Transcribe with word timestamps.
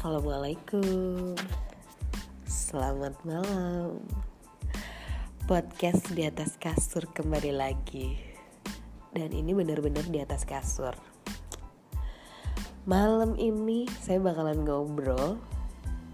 Assalamualaikum. 0.00 1.36
Selamat 2.48 3.20
malam. 3.20 4.00
Podcast 5.44 6.08
di 6.16 6.24
atas 6.24 6.56
kasur 6.56 7.04
kembali 7.12 7.52
lagi. 7.52 8.16
Dan 9.12 9.28
ini 9.28 9.52
bener-bener 9.52 10.00
di 10.08 10.24
atas 10.24 10.48
kasur. 10.48 10.96
Malam 12.88 13.36
ini 13.36 13.84
saya 14.00 14.24
bakalan 14.24 14.64
ngobrol 14.64 15.36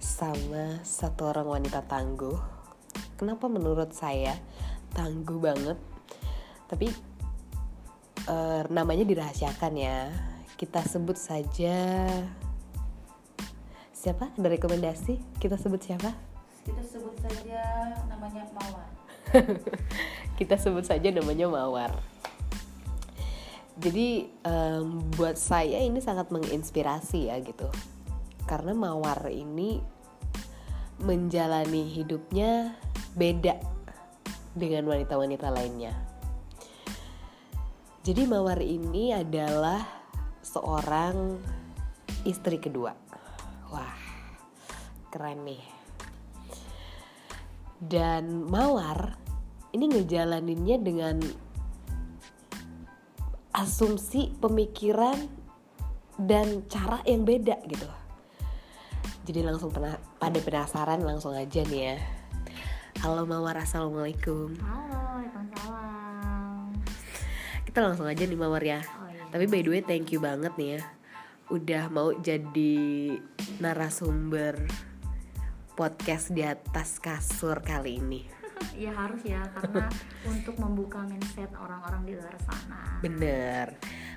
Sama 0.02 0.82
satu 0.82 1.30
orang 1.30 1.46
wanita 1.46 1.86
tangguh. 1.86 2.42
Kenapa 3.14 3.46
menurut 3.46 3.94
saya 3.94 4.34
tangguh 4.98 5.38
banget? 5.38 5.78
Tapi 6.66 6.90
eh, 8.34 8.62
namanya 8.66 9.06
dirahasiakan 9.06 9.74
ya. 9.78 10.10
Kita 10.58 10.82
sebut 10.82 11.14
saja 11.14 11.86
siapa? 14.06 14.30
Ada 14.38 14.54
rekomendasi? 14.54 15.18
Kita 15.42 15.58
sebut 15.58 15.82
siapa? 15.82 16.14
Kita 16.62 16.78
sebut 16.86 17.18
saja 17.18 17.90
namanya 18.06 18.46
Mawar. 18.54 18.86
Kita 20.38 20.54
sebut 20.54 20.86
saja 20.86 21.10
namanya 21.10 21.50
mawar. 21.50 21.90
Jadi 23.82 24.30
em, 24.46 25.02
buat 25.18 25.34
saya 25.34 25.82
ini 25.82 25.98
sangat 25.98 26.30
menginspirasi 26.30 27.34
ya 27.34 27.42
gitu. 27.42 27.66
Karena 28.46 28.78
mawar 28.78 29.26
ini 29.26 29.82
menjalani 31.02 31.90
hidupnya 31.90 32.78
beda 33.18 33.58
dengan 34.54 34.86
wanita-wanita 34.86 35.50
lainnya. 35.50 35.98
Jadi 38.06 38.22
mawar 38.30 38.62
ini 38.62 39.10
adalah 39.10 39.82
seorang 40.46 41.42
istri 42.22 42.62
kedua 42.62 43.05
wah 43.70 43.96
keren 45.10 45.42
nih. 45.46 45.62
Dan 47.76 48.48
mawar 48.48 49.20
ini 49.76 49.92
ngejalaninnya 49.92 50.76
dengan 50.80 51.20
asumsi 53.52 54.32
pemikiran 54.40 55.16
dan 56.16 56.64
cara 56.72 57.04
yang 57.04 57.28
beda 57.28 57.60
gitu. 57.68 57.88
Jadi 59.26 59.40
langsung 59.42 59.74
pernah 59.74 59.98
pada 60.16 60.38
penasaran 60.40 61.02
langsung 61.04 61.36
aja 61.36 61.60
nih 61.66 61.82
ya. 61.92 61.96
Halo 63.04 63.28
mawar 63.28 63.60
assalamualaikum. 63.60 64.56
Halo 64.56 64.96
waalaikumsalam. 64.96 66.72
Kita 67.68 67.78
langsung 67.84 68.08
aja 68.08 68.24
nih 68.24 68.38
mawar 68.38 68.64
ya. 68.64 68.80
Oh 68.80 69.10
iya. 69.12 69.28
Tapi 69.28 69.44
by 69.50 69.60
the 69.60 69.70
way 69.76 69.82
thank 69.84 70.08
you 70.14 70.22
banget 70.22 70.54
nih 70.56 70.80
ya 70.80 70.95
udah 71.46 71.86
mau 71.94 72.10
jadi 72.18 73.14
narasumber 73.62 74.66
podcast 75.78 76.34
di 76.34 76.42
atas 76.42 76.98
kasur 76.98 77.62
kali 77.62 78.02
ini 78.02 78.20
ya 78.82 78.90
harus 78.90 79.22
ya 79.22 79.44
karena 79.54 79.86
untuk 80.32 80.58
membuka 80.58 81.04
mindset 81.06 81.52
orang-orang 81.54 82.02
di 82.02 82.12
luar 82.18 82.36
sana 82.42 82.86
Bener 83.04 83.76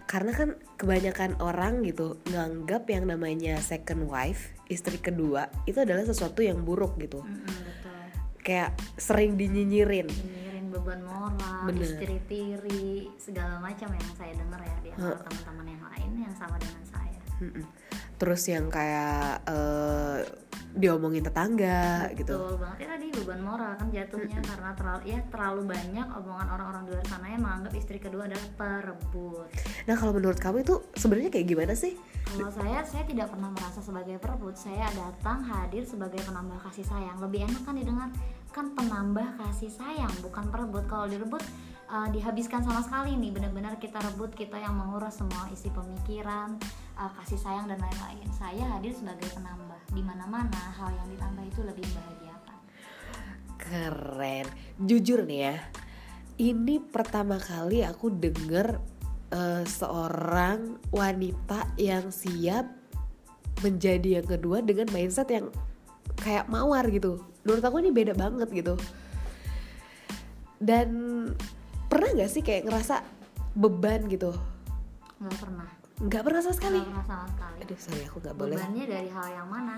Karena 0.09 0.33
kan 0.33 0.57
kebanyakan 0.79 1.37
orang 1.37 1.85
gitu 1.85 2.17
nganggap 2.33 2.89
yang 2.89 3.05
namanya 3.05 3.61
second 3.61 4.09
wife, 4.09 4.57
istri 4.65 4.97
kedua 4.97 5.53
itu 5.69 5.77
adalah 5.85 6.01
sesuatu 6.01 6.41
yang 6.41 6.65
buruk 6.65 6.97
gitu. 6.97 7.21
Mm-mm, 7.21 7.45
betul 7.45 7.93
Kayak 8.41 8.73
sering 8.97 9.37
dinyinyirin. 9.37 10.09
Nyinyirin 10.09 10.73
beban 10.73 11.05
moral, 11.05 11.69
Bener. 11.69 11.85
istri 11.85 12.17
tiri, 12.25 13.05
segala 13.21 13.61
macam 13.61 13.93
yang 13.93 14.11
saya 14.17 14.33
dengar 14.33 14.57
ya 14.65 14.77
di 14.81 14.89
antara 14.97 15.21
teman-teman 15.29 15.65
yang 15.77 15.83
lain 15.93 16.09
yang 16.25 16.33
sama 16.33 16.57
dengan 16.57 16.83
saya. 16.89 16.98
Mm-mm. 17.39 17.65
Terus 18.19 18.41
yang 18.51 18.67
kayak 18.67 19.47
eh, 19.47 20.19
diomongin 20.75 21.25
tetangga 21.25 22.11
gitu. 22.13 22.35
Betul 22.35 22.55
banget 22.61 22.77
ya 22.85 22.87
tadi 22.93 23.07
beban 23.09 23.41
moral 23.41 23.73
kan 23.73 23.87
jatuhnya 23.89 24.39
karena 24.43 24.71
terlalu 24.77 25.01
ya 25.09 25.19
terlalu 25.33 25.61
banyak 25.65 26.07
omongan 26.13 26.47
orang-orang 26.53 26.83
di 26.85 26.91
luar 26.93 27.05
sana 27.09 27.25
yang 27.31 27.41
menganggap 27.41 27.73
istri 27.73 27.97
kedua 27.97 28.29
adalah 28.29 28.47
perebut. 28.53 29.49
Nah 29.89 29.95
kalau 29.97 30.13
menurut 30.13 30.37
kamu 30.37 30.61
itu 30.61 30.75
sebenarnya 30.93 31.31
kayak 31.33 31.47
gimana 31.49 31.73
sih? 31.73 31.97
Kalau 32.29 32.53
saya, 32.53 32.85
saya 32.85 33.03
tidak 33.09 33.33
pernah 33.33 33.49
merasa 33.49 33.81
sebagai 33.81 34.21
perebut. 34.21 34.53
Saya 34.53 34.85
datang 34.93 35.41
hadir 35.49 35.81
sebagai 35.81 36.21
penambah 36.21 36.61
kasih 36.69 36.85
sayang. 36.85 37.17
Lebih 37.17 37.49
enak 37.49 37.61
kan 37.65 37.73
didengar 37.73 38.09
kan 38.53 38.65
penambah 38.77 39.27
kasih 39.41 39.73
sayang, 39.73 40.13
bukan 40.21 40.45
perebut. 40.53 40.85
Kalau 40.85 41.09
direbut 41.09 41.41
uh, 41.89 42.07
dihabiskan 42.13 42.61
sama 42.61 42.85
sekali 42.85 43.17
nih. 43.17 43.33
Benar-benar 43.33 43.81
kita 43.81 43.99
rebut, 43.99 44.31
kita 44.37 44.55
yang 44.61 44.77
mengurus 44.77 45.19
semua 45.19 45.49
isi 45.49 45.67
pemikiran, 45.73 46.55
uh, 46.95 47.11
kasih 47.19 47.41
sayang 47.41 47.65
dan 47.65 47.81
lain-lain. 47.81 48.29
Saya 48.31 48.63
hadir 48.77 48.93
sebagai 48.93 49.27
penambah. 49.33 49.81
Di 49.89 50.05
mana-mana 50.05 50.61
hal 50.77 50.93
yang 50.93 51.07
ditambah 51.09 51.43
itu 51.49 51.61
lebih 51.65 51.83
membahagiakan. 51.89 52.57
Keren. 53.57 54.45
Jujur 54.85 55.25
nih 55.25 55.39
ya. 55.49 55.55
Ini 56.39 56.79
pertama 56.87 57.35
kali 57.35 57.83
aku 57.83 58.07
denger 58.15 58.79
eh, 59.27 59.63
seorang 59.67 60.79
wanita 60.87 61.75
yang 61.75 62.15
siap 62.15 62.63
menjadi 63.59 64.23
yang 64.23 64.27
kedua 64.27 64.63
dengan 64.63 64.87
mindset 64.95 65.27
yang 65.27 65.51
kayak 66.23 66.47
mawar 66.47 66.87
gitu. 66.87 67.19
Menurut 67.43 67.63
aku 67.63 67.83
ini 67.83 67.91
beda 67.91 68.15
banget 68.15 68.47
gitu. 68.55 68.79
Dan 70.63 70.87
pernah 71.89 72.09
nggak 72.13 72.31
sih 72.31 72.41
kayak 72.45 72.69
ngerasa 72.69 73.01
beban 73.57 74.05
gitu? 74.07 74.31
Nggak 75.19 75.37
pernah. 75.41 75.69
Nggak 75.99 76.21
pernah 76.23 76.41
sama 76.45 76.55
sekali. 76.55 76.79
Nggak 76.79 76.93
pernah 76.93 77.07
sama 77.09 77.27
sekali. 77.33 77.59
Aduh 77.65 77.79
sorry 77.81 78.01
aku 78.07 78.17
nggak 78.23 78.37
boleh. 78.37 78.55
bebannya 78.55 78.85
dari 78.87 79.09
hal 79.09 79.27
yang 79.33 79.47
mana 79.49 79.77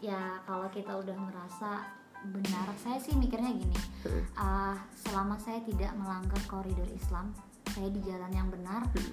ya 0.00 0.40
kalau 0.48 0.68
kita 0.72 0.92
udah 0.96 1.16
merasa 1.16 1.84
benar 2.20 2.68
saya 2.76 3.00
sih 3.00 3.16
mikirnya 3.16 3.52
gini 3.52 3.78
Hmm. 4.00 4.24
ah, 4.36 4.76
selama 4.96 5.36
saya 5.40 5.60
tidak 5.64 5.92
melanggar 5.96 6.40
koridor 6.48 6.88
Islam 6.88 7.32
saya 7.68 7.88
di 7.92 8.00
jalan 8.04 8.32
yang 8.32 8.48
benar 8.48 8.84
Hmm. 8.92 9.12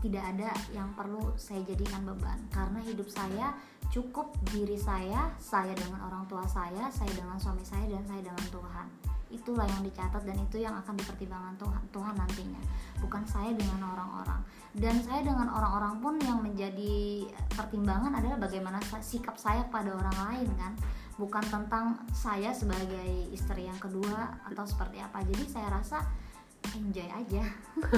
tidak 0.00 0.24
ada 0.36 0.52
yang 0.72 0.92
perlu 0.92 1.32
saya 1.36 1.64
jadikan 1.64 2.04
beban 2.04 2.40
karena 2.52 2.80
hidup 2.84 3.08
saya 3.08 3.56
cukup 3.88 4.32
diri 4.52 4.76
saya 4.76 5.32
saya 5.40 5.72
dengan 5.72 6.00
orang 6.08 6.24
tua 6.28 6.44
saya 6.44 6.88
saya 6.92 7.12
dengan 7.12 7.40
suami 7.40 7.64
saya 7.64 7.84
dan 7.88 8.04
saya 8.04 8.20
dengan 8.24 8.46
Tuhan 8.52 8.86
itulah 9.28 9.64
yang 9.68 9.82
dicatat 9.84 10.24
dan 10.24 10.36
itu 10.40 10.64
yang 10.64 10.72
akan 10.76 10.96
dipertimbangkan 10.96 11.54
Tuhan 11.60 11.82
Tuhan 11.92 12.14
nantinya. 12.16 12.62
Bukan 13.00 13.22
saya 13.28 13.52
dengan 13.52 13.80
orang-orang. 13.84 14.40
Dan 14.72 15.00
saya 15.04 15.24
dengan 15.24 15.48
orang-orang 15.52 15.94
pun 16.00 16.14
yang 16.20 16.40
menjadi 16.40 17.24
pertimbangan 17.52 18.12
adalah 18.16 18.36
bagaimana 18.40 18.78
sikap 19.00 19.36
saya 19.36 19.64
pada 19.68 19.92
orang 19.92 20.16
lain 20.28 20.48
kan? 20.56 20.72
Bukan 21.18 21.44
tentang 21.50 21.98
saya 22.14 22.54
sebagai 22.54 23.28
istri 23.34 23.66
yang 23.66 23.78
kedua 23.80 24.38
atau 24.46 24.64
seperti 24.64 25.02
apa. 25.02 25.20
Jadi 25.26 25.44
saya 25.50 25.68
rasa 25.72 25.98
enjoy 26.74 27.06
aja. 27.06 27.42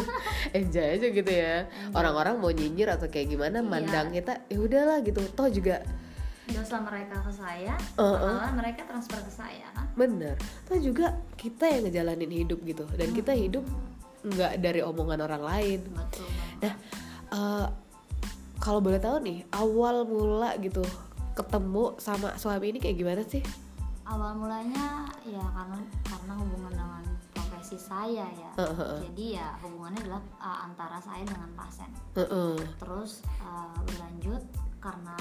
Enjoy 0.59 0.87
aja 1.01 1.07
gitu 1.11 1.33
ya. 1.33 1.67
Orang-orang 1.97 2.39
mau 2.39 2.53
nyinyir 2.53 2.93
atau 2.93 3.09
kayak 3.09 3.33
gimana 3.35 3.61
Iya. 3.61 3.67
mandang 3.67 4.09
kita 4.15 4.47
ya 4.47 4.59
udahlah 4.61 4.99
gitu. 5.03 5.21
Toh 5.33 5.49
juga 5.49 5.83
dosa 6.49 6.81
mereka 6.81 7.21
ke 7.21 7.33
saya 7.37 7.75
Uh-uh. 8.01 8.17
pahala 8.41 8.51
mereka 8.57 8.81
transfer 8.89 9.21
ke 9.21 9.33
saya. 9.33 9.69
Kan 9.77 9.87
bener. 9.95 10.35
Toh 10.65 10.81
juga 10.81 11.21
kita 11.37 11.69
yang 11.69 11.87
ngejalanin 11.87 12.33
hidup 12.33 12.59
gitu. 12.65 12.85
Dan 12.97 13.13
kita 13.13 13.37
hidup 13.37 13.63
nggak 14.25 14.61
dari 14.61 14.81
omongan 14.85 15.21
orang 15.25 15.43
lain. 15.45 15.81
Betul 15.93 16.29
nah 16.61 16.75
eh, 17.33 17.67
kalau 18.61 18.81
boleh 18.85 19.01
tahu 19.01 19.25
nih 19.25 19.49
awal 19.57 20.05
mula 20.05 20.53
gitu 20.61 20.85
ketemu 21.33 21.97
sama 21.97 22.37
suami 22.37 22.77
ini 22.77 22.79
kayak 22.83 22.97
gimana 23.01 23.23
sih? 23.25 23.41
Awal 24.05 24.37
mulanya 24.37 25.09
ya 25.25 25.41
karena 25.41 25.79
karena 26.05 26.33
hubungan 26.37 26.73
dengan 26.75 27.05
profesi 27.33 27.79
saya 27.81 28.27
ya. 28.29 28.53
Heeh. 28.61 28.99
jadi 29.09 29.27
ya 29.41 29.49
hubungannya 29.65 30.01
adalah 30.05 30.23
uh, 30.43 30.59
antara 30.69 30.99
saya 31.01 31.25
dengan 31.25 31.49
pasien. 31.57 31.89
Heeh. 32.19 32.59
terus 32.77 33.25
uh, 33.41 33.73
berlanjut 33.87 34.43
karena 34.83 35.17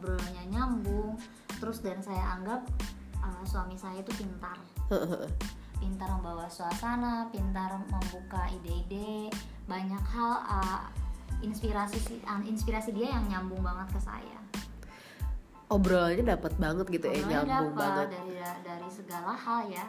ngobrolnya 0.00 0.44
nyambung. 0.48 1.20
Terus 1.60 1.84
dan 1.84 2.00
saya 2.00 2.40
anggap 2.40 2.64
uh, 3.20 3.44
suami 3.44 3.76
saya 3.76 4.00
itu 4.00 4.08
pintar. 4.16 4.56
Pintar 5.80 6.12
membawa 6.12 6.44
suasana 6.44 7.28
pintar 7.32 7.72
membuka 7.88 8.48
ide-ide 8.52 9.32
banyak 9.64 10.00
hal 10.12 10.44
uh, 10.44 10.84
inspirasi 11.40 11.96
si- 12.00 12.24
uh, 12.28 12.40
inspirasi 12.44 12.92
dia 12.92 13.12
yang 13.16 13.24
nyambung 13.28 13.64
banget 13.64 13.88
ke 13.96 14.00
saya. 14.00 14.40
Obrolannya 15.72 16.36
dapat 16.36 16.52
banget 16.60 16.84
gitu 16.92 17.06
ya 17.08 17.24
Obrolannya 17.24 17.32
nyambung 17.48 17.72
dapat 17.72 17.80
banget. 17.80 18.08
dari 18.12 18.32
dari 18.60 18.88
segala 18.92 19.32
hal 19.36 19.60
ya. 19.72 19.86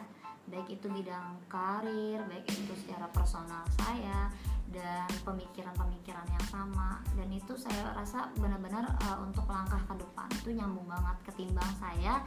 Baik 0.48 0.68
itu 0.80 0.86
bidang 0.88 1.28
karir 1.48 2.20
baik 2.28 2.44
itu 2.48 2.72
secara 2.84 3.06
personal 3.12 3.62
saya 3.84 4.32
dan 4.72 5.06
pemikiran-pemikiran 5.22 6.26
yang 6.26 6.46
sama. 6.48 6.98
Dan 7.14 7.28
itu 7.30 7.54
saya 7.54 7.92
rasa 7.92 8.32
benar-benar 8.40 8.88
uh, 9.06 9.22
untuk 9.22 9.44
langkah 9.46 9.80
ke 9.84 9.94
depan 10.00 10.28
itu 10.32 10.50
nyambung 10.56 10.88
banget 10.88 11.16
ketimbang 11.28 11.70
saya 11.78 12.24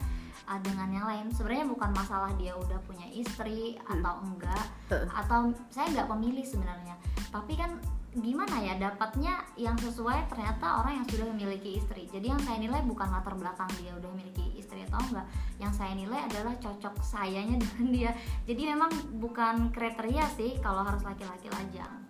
uh, 0.47 0.59
dengan 0.61 0.87
yang 0.93 1.05
lain. 1.09 1.27
Sebenarnya 1.33 1.67
bukan 1.67 1.91
masalah 1.91 2.31
dia 2.37 2.53
udah 2.55 2.79
punya 2.85 3.09
istri 3.11 3.77
Hmm. 3.85 4.01
atau 4.01 4.15
enggak 4.25 4.65
Heeh. 4.91 5.07
atau 5.09 5.49
saya 5.71 5.87
nggak 5.91 6.09
pemilih 6.09 6.45
sebenarnya. 6.45 6.95
Tapi 7.33 7.53
kan 7.57 7.77
gimana 8.15 8.63
ya 8.63 8.79
dapatnya 8.79 9.43
yang 9.59 9.75
sesuai 9.75 10.31
ternyata 10.31 10.79
orang 10.79 11.03
yang 11.03 11.07
sudah 11.07 11.27
memiliki 11.35 11.75
istri. 11.83 12.07
Jadi 12.07 12.31
yang 12.31 12.39
saya 12.39 12.57
nilai 12.63 12.79
bukan 12.87 13.11
latar 13.11 13.35
belakang 13.35 13.67
dia 13.75 13.91
udah 13.91 14.07
memiliki 14.15 14.55
istri 14.55 14.87
atau 14.87 14.99
enggak. 15.11 15.27
Yang 15.59 15.73
saya 15.83 15.93
nilai 15.93 16.19
adalah 16.31 16.53
cocok 16.55 16.95
sayanya 17.03 17.59
dengan 17.63 17.85
dia. 17.91 18.11
Jadi 18.47 18.61
memang 18.71 18.91
bukan 19.19 19.69
kriteria 19.75 20.25
sih 20.35 20.57
kalau 20.63 20.85
harus 20.85 21.03
laki-laki 21.03 21.51
lajang 21.51 22.05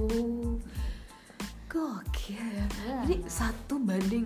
Oh, 0.00 0.56
gokil 1.68 2.40
ya. 2.40 2.66
Jadi 3.04 3.16
satu 3.28 3.76
banding 3.76 4.24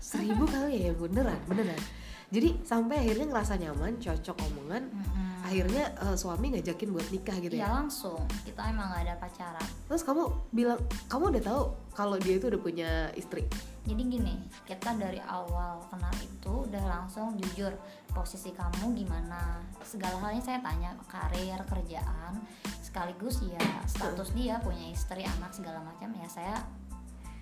seribu 0.00 0.44
kali 0.54 0.88
ya 0.88 0.92
beneran 0.92 1.38
beneran. 1.48 1.80
Jadi 2.28 2.60
sampai 2.60 3.00
akhirnya 3.00 3.26
ngerasa 3.32 3.56
nyaman, 3.56 3.96
cocok 3.96 4.36
omongan. 4.52 4.92
Mm-mm. 4.92 5.48
Akhirnya 5.48 5.84
eh, 5.96 6.16
suami 6.16 6.52
ngajakin 6.52 6.88
buat 6.92 7.08
nikah 7.08 7.36
gitu 7.40 7.56
ya 7.56 7.64
ya. 7.64 7.72
langsung 7.72 8.20
kita 8.44 8.68
emang 8.68 8.92
nggak 8.92 9.02
ada 9.08 9.14
pacaran 9.16 9.68
Terus 9.88 10.02
kamu 10.04 10.28
bilang, 10.52 10.76
kamu 11.08 11.24
udah 11.32 11.42
tahu 11.48 11.62
kalau 11.96 12.16
dia 12.20 12.36
itu 12.36 12.52
udah 12.52 12.60
punya 12.60 12.90
istri. 13.16 13.48
Jadi 13.88 14.02
gini 14.04 14.36
kita 14.68 14.92
dari 15.00 15.16
awal 15.24 15.80
kenal 15.88 16.12
itu 16.20 16.68
udah 16.68 16.84
langsung 16.84 17.32
jujur 17.40 17.72
posisi 18.12 18.52
kamu 18.52 18.92
gimana 18.92 19.64
segala 19.80 20.20
halnya 20.20 20.44
saya 20.44 20.60
tanya 20.60 20.92
karir 21.08 21.56
kerjaan 21.64 22.36
sekaligus 22.84 23.40
ya 23.40 23.64
status 23.88 24.36
dia 24.36 24.60
punya 24.60 24.92
istri 24.92 25.24
anak 25.24 25.56
segala 25.56 25.80
macam 25.80 26.12
ya 26.12 26.28
saya 26.28 26.56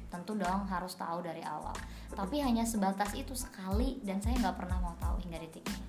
tentu 0.07 0.39
dong 0.39 0.71
harus 0.71 0.95
tahu 0.95 1.19
dari 1.19 1.43
awal 1.43 1.75
tapi 2.15 2.39
hanya 2.39 2.63
sebatas 2.63 3.11
itu 3.19 3.35
sekali 3.35 3.99
dan 4.07 4.23
saya 4.23 4.39
nggak 4.39 4.57
pernah 4.63 4.79
mau 4.79 4.95
tahu 5.03 5.19
hingga 5.27 5.43
detik 5.43 5.67
ini 5.67 5.83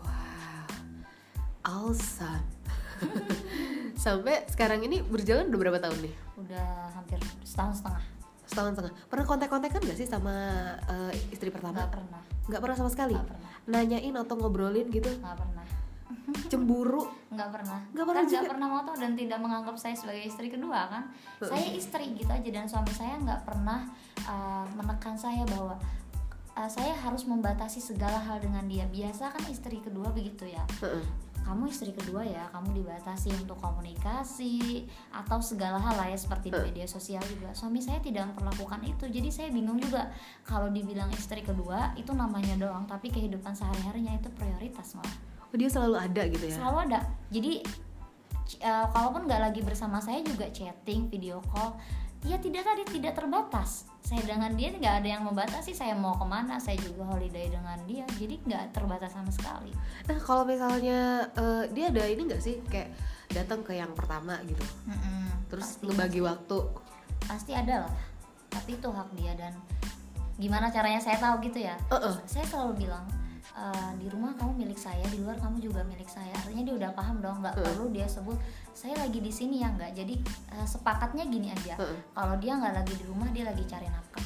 Wow, 0.00 1.92
awesome. 1.92 2.48
sampai 4.04 4.48
sekarang 4.48 4.80
ini 4.86 5.04
berjalan 5.04 5.52
udah 5.52 5.58
berapa 5.60 5.78
tahun 5.78 5.98
nih? 6.08 6.14
udah 6.38 6.94
hampir 6.94 7.18
setahun 7.42 7.82
setengah 7.82 8.17
Setahun 8.48 8.72
setengah. 8.72 8.94
Pernah 9.06 9.24
kontak-kontakan 9.24 9.80
gak 9.84 9.94
sih 9.94 10.08
sama 10.08 10.34
eh, 10.88 11.12
istri 11.30 11.52
pertama? 11.52 11.76
nggak 11.78 11.92
pernah 11.92 12.20
Nggak 12.48 12.60
pernah 12.64 12.76
sama 12.76 12.88
sekali. 12.88 13.12
nggak 13.14 13.28
pernah 13.28 13.50
Nanyain 13.68 14.14
atau 14.16 14.34
ngobrolin 14.34 14.88
gitu? 14.88 15.12
nggak 15.14 15.36
pernah 15.36 15.64
Cemburu? 16.48 17.04
nggak 17.28 17.48
pernah 17.52 17.78
Nggak 17.92 18.06
pernah 18.06 18.16
kan 18.16 18.24
nggak 18.26 18.40
juga? 18.40 18.50
pernah 18.50 18.66
mau 18.66 18.82
tahu 18.82 18.96
dan 18.96 19.12
tidak 19.12 19.38
menganggap 19.38 19.76
saya 19.76 19.92
sebagai 19.92 20.24
istri 20.24 20.48
kedua 20.48 20.88
kan 20.88 21.02
saya 21.38 21.68
istri 21.70 22.16
gitu 22.16 22.28
aja 22.28 22.48
dan 22.48 22.64
suami 22.64 22.88
saya 22.90 23.14
nggak 23.18 23.44
pernah 23.44 23.84
uh, 24.24 24.64
menekan 24.72 25.12
saya 25.14 25.44
bahwa 25.46 25.76
uh, 26.54 26.64
saya 26.66 26.96
harus 26.96 27.22
membatasi 27.22 27.78
segala 27.78 28.16
hal 28.18 28.40
dengan 28.40 28.64
dia 28.64 28.88
biasa 28.88 29.28
kan 29.28 29.44
istri 29.46 29.78
kedua 29.78 30.08
begitu 30.08 30.48
ya 30.48 30.64
Heeh. 30.80 31.04
Kamu 31.42 31.66
istri 31.66 31.90
kedua 31.90 32.20
ya 32.20 32.46
kamu 32.48 32.74
dibatasi 32.76 33.30
untuk 33.34 33.56
komunikasi 33.56 34.84
atau 35.08 35.38
segala 35.38 35.76
hal 35.76 35.94
lah 35.94 36.06
ya 36.06 36.14
seperti 36.14 36.48
di 36.48 36.54
Eh. 36.54 36.64
media 36.64 36.86
sosial 36.86 37.22
juga 37.22 37.50
suami 37.50 37.78
saya 37.78 37.98
tidak 37.98 38.28
memperlakukan 38.28 38.80
itu 38.84 39.04
jadi 39.08 39.28
saya 39.28 39.48
bingung 39.48 39.76
juga 39.76 40.08
kalau 40.42 40.68
dibilang 40.68 41.08
istri 41.10 41.40
kedua 41.40 41.92
itu 41.94 42.10
namanya 42.10 42.56
doang 42.56 42.84
tapi 42.84 43.08
kehidupan 43.08 43.52
sehari-harinya 43.52 44.14
itu 44.14 44.28
prioritas 44.30 44.94
malah 44.94 45.16
Oh, 45.48 45.56
dia 45.56 45.64
selalu 45.66 45.96
ada 45.96 46.22
gitu 46.26 46.44
ya? 46.44 46.54
selalu 46.54 46.78
ada 46.86 46.98
jadi 47.28 47.52
eh, 48.58 48.86
kalaupun 48.90 49.24
nggak 49.24 49.40
lagi 49.42 49.60
bersama 49.60 49.96
saya 49.98 50.20
juga 50.20 50.48
chatting 50.48 51.08
video 51.08 51.40
call 51.46 51.76
ya 52.26 52.36
tidak 52.42 52.66
tadi 52.66 52.82
tidak 52.98 53.14
terbatas. 53.14 53.86
Saya 54.02 54.24
dengan 54.24 54.50
dia 54.56 54.72
nggak 54.72 54.94
ada 55.04 55.08
yang 55.08 55.22
membatasi 55.22 55.76
saya 55.76 55.92
mau 55.92 56.16
ke 56.16 56.24
mana 56.24 56.56
saya 56.56 56.80
juga 56.80 57.04
holiday 57.12 57.52
dengan 57.52 57.76
dia 57.84 58.08
jadi 58.16 58.40
nggak 58.42 58.64
terbatas 58.74 59.12
sama 59.14 59.30
sekali. 59.30 59.70
Nah 60.08 60.18
kalau 60.18 60.42
misalnya 60.48 61.28
eh, 61.36 61.64
dia 61.70 61.92
ada 61.92 62.02
ini 62.08 62.26
nggak 62.26 62.42
sih 62.42 62.58
kayak 62.66 62.90
datang 63.28 63.60
ke 63.60 63.76
yang 63.76 63.92
pertama 63.92 64.40
gitu, 64.48 64.64
terus 65.52 65.76
pasti, 65.76 65.84
ngebagi 65.84 66.20
waktu. 66.24 66.58
pasti 67.28 67.52
ada 67.52 67.84
lah 67.84 67.94
tapi 68.48 68.80
itu 68.80 68.88
hak 68.88 69.08
dia 69.14 69.32
dan 69.36 69.52
gimana 70.40 70.72
caranya 70.72 70.96
saya 71.02 71.20
tahu 71.20 71.44
gitu 71.44 71.60
ya? 71.60 71.76
Heeh. 71.92 72.14
saya 72.24 72.44
selalu 72.46 72.88
bilang 72.88 73.04
"Eh, 73.50 73.90
di 73.96 74.06
rumah 74.06 74.32
kamu 74.32 74.52
milik 74.56 74.76
saya 74.76 75.02
di 75.04 75.18
luar 75.18 75.34
kamu 75.36 75.58
juga 75.58 75.80
milik 75.82 76.06
saya 76.06 76.30
artinya 76.32 76.62
dia 76.62 76.74
udah 76.76 76.90
paham 76.92 77.18
dong 77.18 77.40
nggak 77.40 77.54
Heeh. 77.54 77.66
perlu 77.66 77.84
dia 77.90 78.06
sebut 78.06 78.38
saya 78.70 78.94
lagi 78.96 79.18
di 79.18 79.30
sini 79.30 79.58
ya 79.58 79.68
nggak 79.68 79.92
jadi 79.94 80.14
eh, 80.52 80.62
sepakatnya 80.64 81.24
gini 81.24 81.48
aja 81.48 81.74
Heeh. 81.76 81.98
kalau 82.12 82.34
dia 82.36 82.54
nggak 82.54 82.74
lagi 82.76 82.92
di 82.92 83.04
rumah 83.04 83.28
dia 83.28 83.44
lagi 83.44 83.64
cari 83.64 83.86
nafkah 83.86 84.22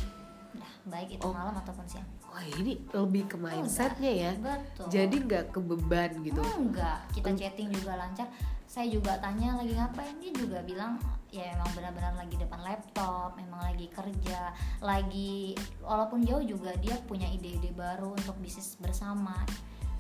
Dah, 0.53 0.73
baik 0.87 1.17
itu 1.17 1.25
Oh. 1.25 1.33
malam 1.33 1.55
ataupun 1.55 1.87
siang 1.87 2.05
Wah 2.29 2.41
ini 2.41 2.77
lebih 2.87 3.25
ke 3.27 3.37
mindsetnya 3.37 4.09
ya. 4.11 4.31
betul 4.35 4.89
Jadi 4.89 5.17
nggak 5.23 5.45
ke 5.49 5.61
beban 5.61 6.11
gitu. 6.21 6.41
enggak 6.41 7.01
kita 7.11 7.29
chatting 7.31 7.69
juga 7.71 7.97
lancar 7.99 8.25
saya 8.73 8.89
juga 8.89 9.21
tanya 9.21 9.61
lagi 9.61 9.77
ngapain? 9.77 10.17
Dia 10.17 10.33
juga 10.33 10.65
bilang 10.65 10.97
ya 11.29 11.53
emang 11.53 11.69
benar-benar 11.77 12.17
lagi 12.17 12.41
depan 12.41 12.61
laptop 12.65 13.37
memang 13.37 13.61
lagi 13.61 13.85
kerja 13.93 14.49
lagi 14.81 15.53
walaupun 15.85 16.25
jauh 16.25 16.41
juga 16.41 16.73
dia 16.81 16.97
punya 17.05 17.29
ide-ide 17.29 17.69
baru 17.77 18.17
untuk 18.17 18.33
bisnis 18.41 18.81
bersama. 18.81 19.37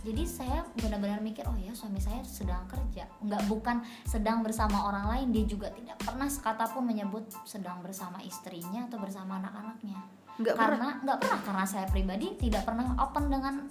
Jadi 0.02 0.24
saya 0.24 0.64
benar-benar 0.72 1.20
mikir 1.20 1.44
oh 1.44 1.54
ya 1.60 1.76
suami 1.76 2.00
saya 2.00 2.24
sedang 2.24 2.64
kerja. 2.64 3.04
Nggak 3.20 3.44
bukan 3.52 3.84
sedang 4.08 4.40
bersama 4.40 4.88
orang 4.88 5.04
lain 5.20 5.36
dia 5.36 5.44
juga 5.44 5.68
tidak 5.68 6.00
pernah 6.00 6.32
sekata 6.32 6.64
pun 6.72 6.88
menyebut 6.88 7.28
sedang 7.44 7.84
bersama 7.84 8.24
istrinya 8.24 8.88
atau 8.88 8.96
bersama 8.96 9.36
anak-anaknya. 9.36 10.00
Nggak 10.40 10.56
pernah. 10.56 10.64
karena 10.64 10.88
nggak 11.04 11.18
pernah 11.20 11.40
karena 11.44 11.64
saya 11.68 11.86
pribadi 11.92 12.40
tidak 12.40 12.64
pernah 12.64 12.96
open 12.96 13.28
dengan 13.28 13.68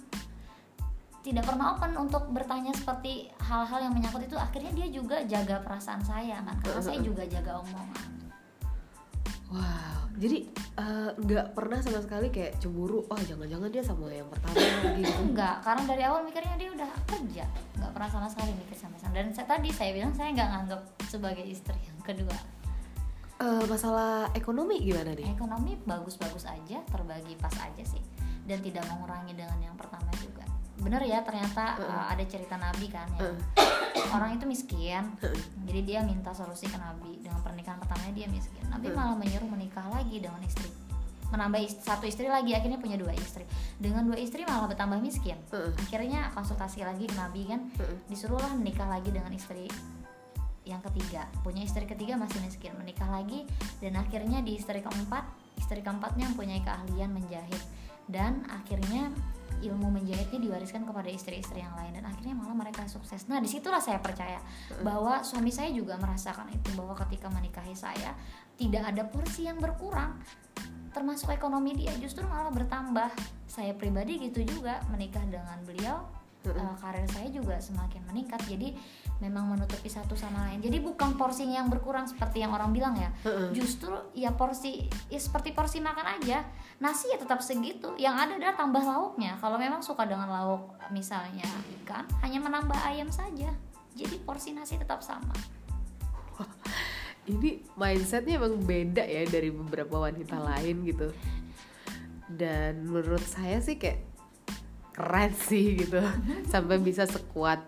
tidak 1.22 1.46
pernah 1.46 1.78
open 1.78 1.94
untuk 1.96 2.26
bertanya 2.34 2.74
seperti 2.74 3.30
hal-hal 3.38 3.88
yang 3.88 3.94
menyangkut 3.94 4.26
itu 4.26 4.34
akhirnya 4.34 4.74
dia 4.74 4.88
juga 4.90 5.22
jaga 5.22 5.62
perasaan 5.62 6.02
saya 6.02 6.42
kan 6.42 6.58
karena 6.60 6.82
saya 6.82 6.98
juga 6.98 7.22
jaga 7.26 7.62
omongan 7.62 8.10
Wow. 9.52 10.08
Jadi 10.16 10.48
eh, 10.80 11.10
nggak 11.12 11.52
pernah 11.52 11.76
sama 11.84 12.00
sekali 12.00 12.32
kayak 12.32 12.56
cemburu. 12.56 13.04
Oh 13.04 13.20
jangan-jangan 13.20 13.68
dia 13.68 13.84
sama 13.84 14.08
yang 14.08 14.24
pertama 14.32 14.56
lagi. 14.56 14.88
gitu. 15.04 15.12
enggak 15.28 15.60
karena 15.60 15.82
dari 15.84 16.02
awal 16.08 16.24
mikirnya 16.24 16.56
dia 16.56 16.72
udah 16.72 16.90
kerja 17.04 17.44
nggak 17.76 17.92
pernah 17.92 18.08
sama 18.08 18.28
sekali 18.32 18.56
mikir 18.56 18.76
sama 18.80 18.96
sama 18.96 19.12
dan 19.12 19.28
saya, 19.36 19.44
tadi 19.52 19.68
saya 19.68 19.92
bilang 19.92 20.16
saya 20.16 20.32
nggak 20.32 20.48
nganggap 20.56 20.80
sebagai 21.04 21.44
istri 21.44 21.76
yang 21.84 22.00
kedua 22.00 22.32
Eh, 23.42 23.64
masalah 23.66 24.30
ekonomi 24.38 24.78
gimana 24.78 25.18
nih? 25.18 25.34
ekonomi 25.34 25.74
bagus-bagus 25.82 26.46
aja 26.46 26.78
terbagi 26.86 27.34
pas 27.42 27.50
aja 27.58 27.82
sih 27.82 27.98
dan 28.46 28.62
tidak 28.62 28.86
mengurangi 28.86 29.34
dengan 29.34 29.58
yang 29.58 29.74
pertama 29.74 30.06
juga 30.22 30.46
bener 30.82 31.02
ya 31.06 31.22
ternyata 31.22 31.78
uh, 31.78 32.10
ada 32.10 32.24
cerita 32.26 32.58
nabi 32.58 32.90
kan 32.90 33.06
ya. 33.16 33.30
Orang 34.16 34.34
itu 34.36 34.44
miskin 34.44 35.14
jadi 35.62 35.80
dia 35.86 36.00
minta 36.04 36.34
solusi 36.34 36.68
ke 36.68 36.76
nabi. 36.76 37.22
Dengan 37.22 37.40
pernikahan 37.40 37.78
pertamanya 37.80 38.12
dia 38.12 38.28
miskin. 38.28 38.60
Nabi 38.68 38.92
malah 38.92 39.16
menyuruh 39.16 39.48
menikah 39.48 39.86
lagi 39.88 40.20
dengan 40.20 40.42
istri. 40.44 40.68
Menambah 41.32 41.60
is- 41.64 41.80
satu 41.80 42.04
istri 42.04 42.28
lagi 42.28 42.52
akhirnya 42.52 42.76
punya 42.76 43.00
dua 43.00 43.16
istri. 43.16 43.48
Dengan 43.80 44.04
dua 44.04 44.20
istri 44.20 44.44
malah 44.44 44.68
bertambah 44.68 45.00
miskin. 45.00 45.40
Heeh. 45.48 45.72
akhirnya 45.88 46.28
konsultasi 46.36 46.84
lagi 46.84 47.08
ke 47.08 47.16
nabi 47.16 47.48
kan. 47.48 47.72
Heeh. 47.80 47.96
disuruhlah 48.12 48.52
menikah 48.52 48.84
lagi 48.84 49.08
dengan 49.08 49.32
istri 49.32 49.70
yang 50.68 50.84
ketiga. 50.92 51.26
Punya 51.40 51.64
istri 51.64 51.88
ketiga 51.88 52.20
masih 52.20 52.38
miskin. 52.44 52.76
Menikah 52.76 53.08
lagi 53.08 53.48
dan 53.80 53.96
akhirnya 53.96 54.44
di 54.44 54.60
istri 54.60 54.84
keempat 54.84 55.24
istri 55.56 55.80
keempatnya 55.80 56.28
mempunyai 56.34 56.60
keahlian 56.60 57.16
menjahit. 57.16 57.62
Dan 58.10 58.44
akhirnya 58.50 59.08
ilmu 59.62 59.94
menjahitnya 59.94 60.42
diwariskan 60.42 60.82
kepada 60.82 61.06
istri-istri 61.06 61.62
yang 61.62 61.72
lain 61.78 61.94
dan 61.94 62.04
akhirnya 62.04 62.34
malah 62.34 62.54
mereka 62.58 62.84
sukses. 62.90 63.30
Nah 63.30 63.38
di 63.38 63.46
situlah 63.46 63.78
saya 63.78 64.02
percaya 64.02 64.42
bahwa 64.82 65.22
suami 65.22 65.54
saya 65.54 65.70
juga 65.70 65.94
merasakan 65.96 66.50
itu 66.50 66.74
bahwa 66.74 66.98
ketika 67.06 67.30
menikahi 67.30 67.72
saya 67.72 68.12
tidak 68.58 68.90
ada 68.90 69.02
porsi 69.06 69.46
yang 69.46 69.62
berkurang. 69.62 70.18
Termasuk 70.92 71.32
ekonomi 71.32 71.72
dia 71.78 71.94
justru 71.96 72.26
malah 72.28 72.52
bertambah. 72.52 73.08
Saya 73.48 73.72
pribadi 73.72 74.20
gitu 74.28 74.44
juga 74.44 74.82
menikah 74.92 75.24
dengan 75.24 75.56
beliau 75.64 76.04
eh, 76.44 76.74
karir 76.82 77.08
saya 77.08 77.32
juga 77.32 77.56
semakin 77.56 78.02
meningkat. 78.12 78.42
Jadi 78.44 78.76
memang 79.22 79.54
menutupi 79.54 79.86
satu 79.86 80.18
sama 80.18 80.50
lain 80.50 80.58
jadi 80.58 80.82
bukan 80.82 81.14
porsinya 81.14 81.62
yang 81.62 81.70
berkurang 81.70 82.10
seperti 82.10 82.42
yang 82.42 82.50
orang 82.50 82.74
bilang 82.74 82.98
ya 82.98 83.14
Heeh. 83.22 83.54
justru 83.54 83.94
ya 84.18 84.34
porsi 84.34 84.90
ya 85.06 85.22
seperti 85.22 85.54
porsi 85.54 85.78
makan 85.78 86.18
aja 86.18 86.42
nasi 86.82 87.14
ya 87.14 87.22
tetap 87.22 87.38
segitu 87.38 87.94
yang 87.94 88.18
ada 88.18 88.34
adalah 88.34 88.58
tambah 88.58 88.82
lauknya 88.82 89.38
kalau 89.38 89.54
memang 89.54 89.78
suka 89.78 90.02
dengan 90.02 90.26
lauk 90.26 90.74
misalnya 90.90 91.46
ikan 91.82 92.02
hanya 92.26 92.42
menambah 92.42 92.76
ayam 92.82 93.06
saja 93.14 93.54
jadi 93.94 94.18
porsi 94.26 94.50
nasi 94.50 94.74
tetap 94.74 94.98
sama 94.98 95.32
Ini 97.22 97.62
mindsetnya 97.78 98.34
emang 98.34 98.58
beda 98.66 99.06
ya 99.06 99.22
dari 99.30 99.54
beberapa 99.54 100.02
wanita 100.02 100.42
lain 100.42 100.82
gitu. 100.82 101.14
Dan 102.26 102.90
menurut 102.90 103.22
saya 103.22 103.62
sih 103.62 103.78
kayak 103.78 104.02
keren 104.90 105.30
sih 105.30 105.78
gitu. 105.78 106.02
Sampai 106.50 106.82
bisa 106.82 107.06
sekuat 107.06 107.62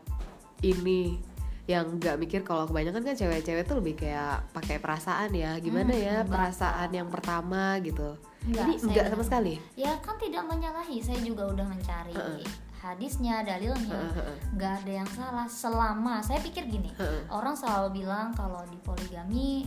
ini. 0.66 1.33
Yang 1.64 1.96
nggak 1.96 2.16
mikir 2.16 2.40
kalau 2.40 2.64
kebanyakan 2.64 3.00
kan 3.02 3.14
cewek-cewek 3.14 3.64
tuh 3.64 3.80
lebih 3.80 3.96
kayak 3.96 4.44
pakai 4.50 4.76
perasaan 4.76 5.32
ya 5.32 5.56
gimana 5.56 5.88
Hmm, 5.88 5.96
ya 5.98 6.14
enggak. 6.18 6.28
perasaan 6.28 6.90
yang 6.90 7.08
pertama 7.08 7.80
gitu 7.80 8.20
Enggak, 8.44 8.66
saya 8.70 8.84
enggak 8.84 9.06
sama 9.08 9.24
sekali 9.24 9.54
ya 9.74 9.92
kan 9.98 10.16
tidak 10.16 10.44
menyalahi 10.44 11.00
saya 11.00 11.16
juga 11.18 11.48
udah 11.48 11.64
mencari 11.64 12.12
Heeh. 12.12 12.44
hadisnya 12.76 13.40
dalilnya 13.40 13.96
Heeh, 13.96 14.12
heeh. 14.14 14.36
nggak 14.52 14.72
ada 14.78 14.92
yang 14.94 15.08
salah 15.08 15.48
selama 15.48 16.20
saya 16.20 16.36
pikir 16.38 16.68
gini 16.68 16.92
orang 17.26 17.56
selalu 17.56 17.98
bilang 17.98 18.30
kalau 18.30 18.60
di 18.64 18.76
poligami 18.78 19.64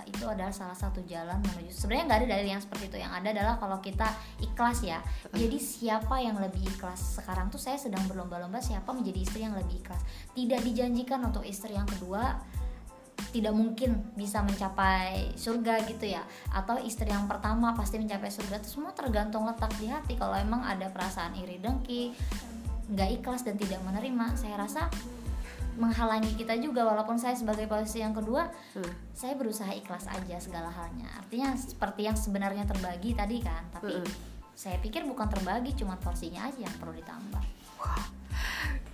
uh, 0.00 0.04
itu 0.08 0.24
adalah 0.24 0.50
salah 0.50 0.74
satu 0.74 1.04
jalan 1.04 1.36
menuju 1.44 1.68
sebenarnya 1.76 2.04
nggak 2.08 2.18
ada 2.24 2.28
dalil 2.32 2.48
yang 2.48 2.62
seperti 2.62 2.84
itu. 2.88 2.96
Yang 3.04 3.12
ada 3.20 3.28
adalah 3.36 3.54
kalau 3.60 3.78
kita 3.84 4.08
ikhlas 4.40 4.78
ya. 4.80 4.98
Jadi 5.36 5.58
siapa 5.60 6.16
yang 6.24 6.40
lebih 6.40 6.64
ikhlas? 6.64 7.20
Sekarang 7.20 7.52
tuh 7.52 7.60
saya 7.60 7.76
sedang 7.76 8.02
berlomba-lomba 8.08 8.64
siapa 8.64 8.88
menjadi 8.96 9.20
istri 9.20 9.44
yang 9.44 9.52
lebih 9.52 9.84
ikhlas. 9.84 10.00
Tidak 10.32 10.60
dijanjikan 10.64 11.20
untuk 11.20 11.44
istri 11.44 11.76
yang 11.76 11.86
kedua 11.86 12.40
tidak 13.30 13.54
mungkin 13.54 14.10
bisa 14.18 14.42
mencapai 14.42 15.36
surga 15.38 15.86
gitu 15.86 16.08
ya. 16.08 16.24
Atau 16.50 16.80
istri 16.82 17.12
yang 17.12 17.30
pertama 17.30 17.76
pasti 17.76 18.00
mencapai 18.00 18.32
surga. 18.32 18.58
Itu 18.58 18.80
semua 18.80 18.96
tergantung 18.96 19.46
letak 19.46 19.70
di 19.78 19.86
hati. 19.86 20.18
Kalau 20.18 20.34
emang 20.34 20.64
ada 20.66 20.90
perasaan 20.90 21.36
iri 21.38 21.60
dengki 21.62 22.16
nggak 22.90 23.22
ikhlas 23.22 23.46
dan 23.46 23.54
tidak 23.54 23.78
menerima 23.86 24.34
saya 24.34 24.58
rasa 24.58 24.90
menghalangi 25.80 26.36
kita 26.36 26.54
juga 26.60 26.84
walaupun 26.84 27.16
saya 27.16 27.32
sebagai 27.32 27.64
posisi 27.64 28.04
yang 28.04 28.12
kedua 28.12 28.52
Hmm. 28.76 28.92
saya 29.16 29.32
berusaha 29.34 29.72
ikhlas 29.72 30.04
aja 30.06 30.36
segala 30.36 30.68
halnya 30.68 31.08
artinya 31.16 31.56
seperti 31.56 32.04
yang 32.06 32.14
sebenarnya 32.14 32.68
terbagi 32.68 33.16
tadi 33.16 33.40
kan 33.40 33.64
tapi 33.72 33.96
Mm-mm. 33.96 34.12
saya 34.52 34.76
pikir 34.78 35.08
bukan 35.08 35.26
terbagi 35.26 35.72
cuma 35.74 35.96
porsinya 35.96 36.46
aja 36.46 36.60
yang 36.68 36.76
perlu 36.76 36.92
ditambah 36.94 37.42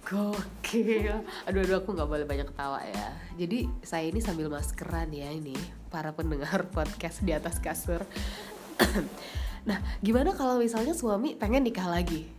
Gokil. 0.06 1.18
Aduh 1.50 1.60
aduh 1.66 1.82
aku 1.82 1.90
nggak 1.90 2.06
boleh 2.06 2.22
banyak 2.22 2.46
ketawa 2.46 2.78
ya. 2.78 3.10
Jadi 3.34 3.66
saya 3.82 4.06
ini 4.06 4.22
sambil 4.22 4.46
maskeran 4.46 5.10
ya 5.10 5.26
ini 5.34 5.58
para 5.90 6.14
pendengar 6.14 6.62
podcast 6.70 7.26
di 7.26 7.34
atas 7.34 7.58
kasur. 7.58 8.06
nah, 9.68 9.82
gimana 9.98 10.30
kalau 10.30 10.62
misalnya 10.62 10.94
suami 10.94 11.34
pengen 11.34 11.66
nikah 11.66 11.90
lagi? 11.90 12.30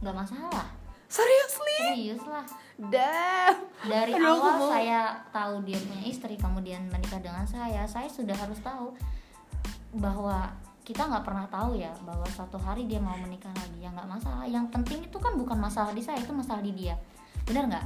nggak 0.00 0.16
masalah 0.16 0.66
Seriously? 1.10 1.76
serius 1.92 2.24
lah 2.24 2.44
Damn. 2.88 3.68
dari 3.84 4.12
Aduh, 4.16 4.40
awal 4.40 4.56
mau. 4.56 4.70
saya 4.72 5.20
tahu 5.28 5.64
dia 5.68 5.76
punya 5.76 6.04
istri 6.08 6.34
kemudian 6.40 6.88
menikah 6.88 7.20
dengan 7.20 7.44
saya 7.44 7.84
saya 7.84 8.08
sudah 8.08 8.36
harus 8.36 8.60
tahu 8.60 8.92
bahwa 9.96 10.48
kita 10.84 11.04
nggak 11.04 11.24
pernah 11.24 11.46
tahu 11.52 11.76
ya 11.76 11.92
bahwa 12.04 12.24
suatu 12.28 12.56
hari 12.56 12.88
dia 12.88 13.00
mau 13.00 13.16
menikah 13.20 13.52
lagi 13.52 13.84
ya 13.84 13.92
nggak 13.92 14.08
masalah 14.08 14.48
yang 14.48 14.64
penting 14.72 15.04
itu 15.04 15.18
kan 15.20 15.36
bukan 15.36 15.60
masalah 15.60 15.92
di 15.92 16.00
saya 16.00 16.20
itu 16.20 16.32
masalah 16.32 16.64
di 16.64 16.72
dia 16.72 16.96
benar 17.44 17.68
nggak. 17.68 17.84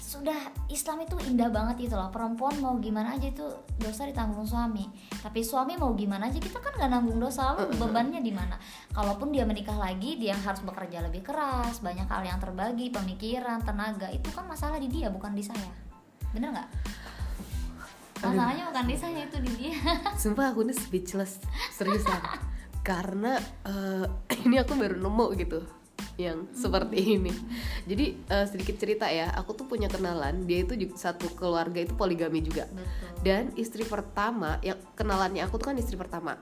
Sudah 0.00 0.36
Islam 0.70 1.04
itu 1.04 1.16
indah 1.28 1.50
banget 1.50 1.88
gitu 1.88 1.94
loh. 1.98 2.08
Perempuan 2.08 2.56
mau 2.62 2.78
gimana 2.78 3.18
aja 3.18 3.28
itu 3.28 3.44
dosa 3.76 4.08
ditanggung 4.08 4.46
suami. 4.46 4.88
Tapi 5.20 5.42
suami 5.42 5.74
mau 5.74 5.92
gimana 5.92 6.30
aja 6.30 6.38
kita 6.38 6.62
kan 6.62 6.72
nggak 6.78 6.90
nanggung 6.90 7.18
dosa 7.18 7.52
lalu 7.52 7.74
bebannya 7.76 8.22
di 8.22 8.32
mana? 8.32 8.56
Kalaupun 8.94 9.34
dia 9.34 9.42
menikah 9.42 9.76
lagi 9.76 10.16
dia 10.16 10.38
harus 10.38 10.62
bekerja 10.62 11.02
lebih 11.04 11.26
keras 11.26 11.82
banyak 11.82 12.06
hal 12.06 12.22
yang 12.22 12.38
terbagi 12.38 12.88
pemikiran 12.94 13.60
tenaga 13.66 14.08
itu 14.08 14.28
kan 14.30 14.46
masalah 14.46 14.78
di 14.78 14.88
dia 14.88 15.10
bukan 15.10 15.34
di 15.36 15.44
saya. 15.44 15.72
Bener 16.32 16.54
nggak? 16.54 16.68
Masalahnya 18.22 18.70
bukan 18.70 18.86
di 18.86 18.96
saya 18.96 19.20
itu 19.26 19.36
di 19.42 19.50
dia. 19.58 19.76
Sumpah 20.22 20.54
aku 20.54 20.62
ini 20.62 20.74
speechless. 20.78 21.42
Seriusan. 21.74 22.22
Karena 22.86 23.34
eh, 23.66 24.06
ini 24.46 24.62
aku 24.62 24.78
baru 24.78 24.96
nemu 24.96 25.26
gitu 25.36 25.81
yang 26.20 26.48
seperti 26.52 27.16
ini. 27.20 27.32
Jadi 27.88 28.06
eh, 28.28 28.46
sedikit 28.48 28.76
cerita 28.76 29.08
ya, 29.08 29.32
aku 29.32 29.56
tuh 29.56 29.66
punya 29.68 29.88
kenalan, 29.88 30.44
dia 30.44 30.64
itu 30.64 30.76
juga 30.76 30.94
satu 30.98 31.32
keluarga 31.32 31.80
itu 31.80 31.94
poligami 31.96 32.44
juga. 32.44 32.68
betul 32.68 33.08
Dan 33.24 33.52
istri 33.56 33.86
pertama 33.86 34.58
yang 34.60 34.76
kenalannya 34.98 35.44
aku 35.46 35.56
tuh 35.56 35.72
kan 35.72 35.76
istri 35.78 35.96
pertama. 35.96 36.36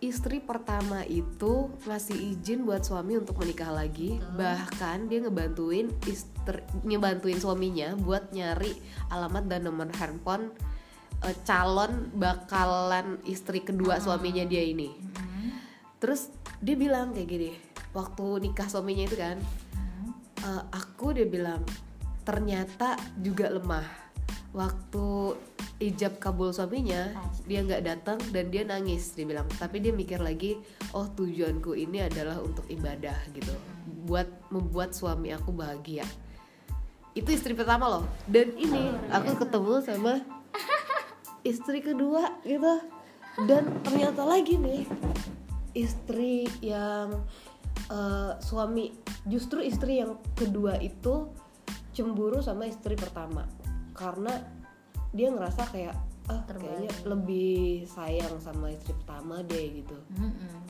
Istri 0.00 0.48
pertama 0.48 1.04
itu 1.04 1.68
ngasih 1.84 2.16
izin 2.16 2.64
buat 2.64 2.80
suami 2.80 3.20
untuk 3.20 3.36
menikah 3.36 3.68
lagi, 3.68 4.16
Betul. 4.16 4.32
bahkan 4.40 4.98
dia 5.12 5.20
ngebantuin 5.20 5.92
istri 6.08 6.64
ngebantuin 6.88 7.36
suaminya 7.36 7.92
buat 8.00 8.32
nyari 8.32 8.72
alamat 9.12 9.44
dan 9.44 9.68
nomor 9.68 9.92
handphone 10.00 10.56
eh, 11.20 11.36
calon 11.44 12.08
bakalan 12.16 13.20
istri 13.28 13.60
kedua 13.60 14.00
suaminya 14.00 14.40
dia 14.48 14.64
ini. 14.64 14.88
Mm-mm. 14.88 15.52
Terus 16.00 16.32
dia 16.64 16.80
bilang 16.80 17.12
kayak 17.12 17.28
gini, 17.28 17.50
waktu 17.92 18.46
nikah 18.46 18.68
suaminya 18.70 19.04
itu 19.06 19.16
kan. 19.18 19.36
"Eh, 20.40 20.62
aku 20.72 21.12
dia 21.14 21.26
bilang 21.26 21.62
ternyata 22.24 22.94
juga 23.18 23.50
lemah. 23.50 23.86
Waktu 24.50 25.38
ijab 25.80 26.20
kabul 26.20 26.52
suaminya, 26.52 27.16
Pasti. 27.16 27.48
dia 27.48 27.60
nggak 27.64 27.82
datang 27.86 28.18
dan 28.34 28.52
dia 28.52 28.62
nangis. 28.66 29.16
Dia 29.16 29.24
bilang, 29.24 29.48
tapi 29.56 29.80
dia 29.80 29.94
mikir 29.94 30.20
lagi, 30.20 30.60
oh 30.92 31.08
tujuanku 31.08 31.72
ini 31.72 32.04
adalah 32.04 32.36
untuk 32.42 32.66
ibadah 32.68 33.16
gitu, 33.32 33.54
buat 34.04 34.28
membuat 34.52 34.92
suami 34.92 35.32
aku 35.32 35.54
bahagia. 35.54 36.04
Itu 37.16 37.32
istri 37.32 37.56
pertama 37.56 37.88
loh. 37.88 38.04
Dan 38.28 38.54
ini 38.54 38.92
aku 39.10 39.40
ketemu 39.40 39.74
sama 39.82 40.20
istri 41.42 41.80
kedua 41.80 42.38
gitu. 42.44 42.84
Dan 43.46 43.80
ternyata 43.86 44.26
lagi 44.26 44.60
nih 44.60 44.84
istri 45.72 46.50
yang 46.60 47.22
eh, 47.90 48.32
suami 48.40 48.94
justru 49.26 49.60
istri 49.60 50.00
yang 50.00 50.16
kedua 50.38 50.78
itu 50.78 51.28
cemburu 51.90 52.38
sama 52.40 52.70
istri 52.70 52.94
pertama 52.94 53.44
karena 53.92 54.40
dia 55.10 55.28
ngerasa 55.28 55.66
kayak 55.74 55.96
ah 56.30 56.40
Terbalik. 56.46 56.62
kayaknya 56.62 56.90
lebih 57.10 57.84
sayang 57.90 58.34
sama 58.38 58.70
istri 58.70 58.94
pertama 58.94 59.42
deh 59.42 59.82
gitu 59.82 59.98
Mm-mm. 60.14 60.62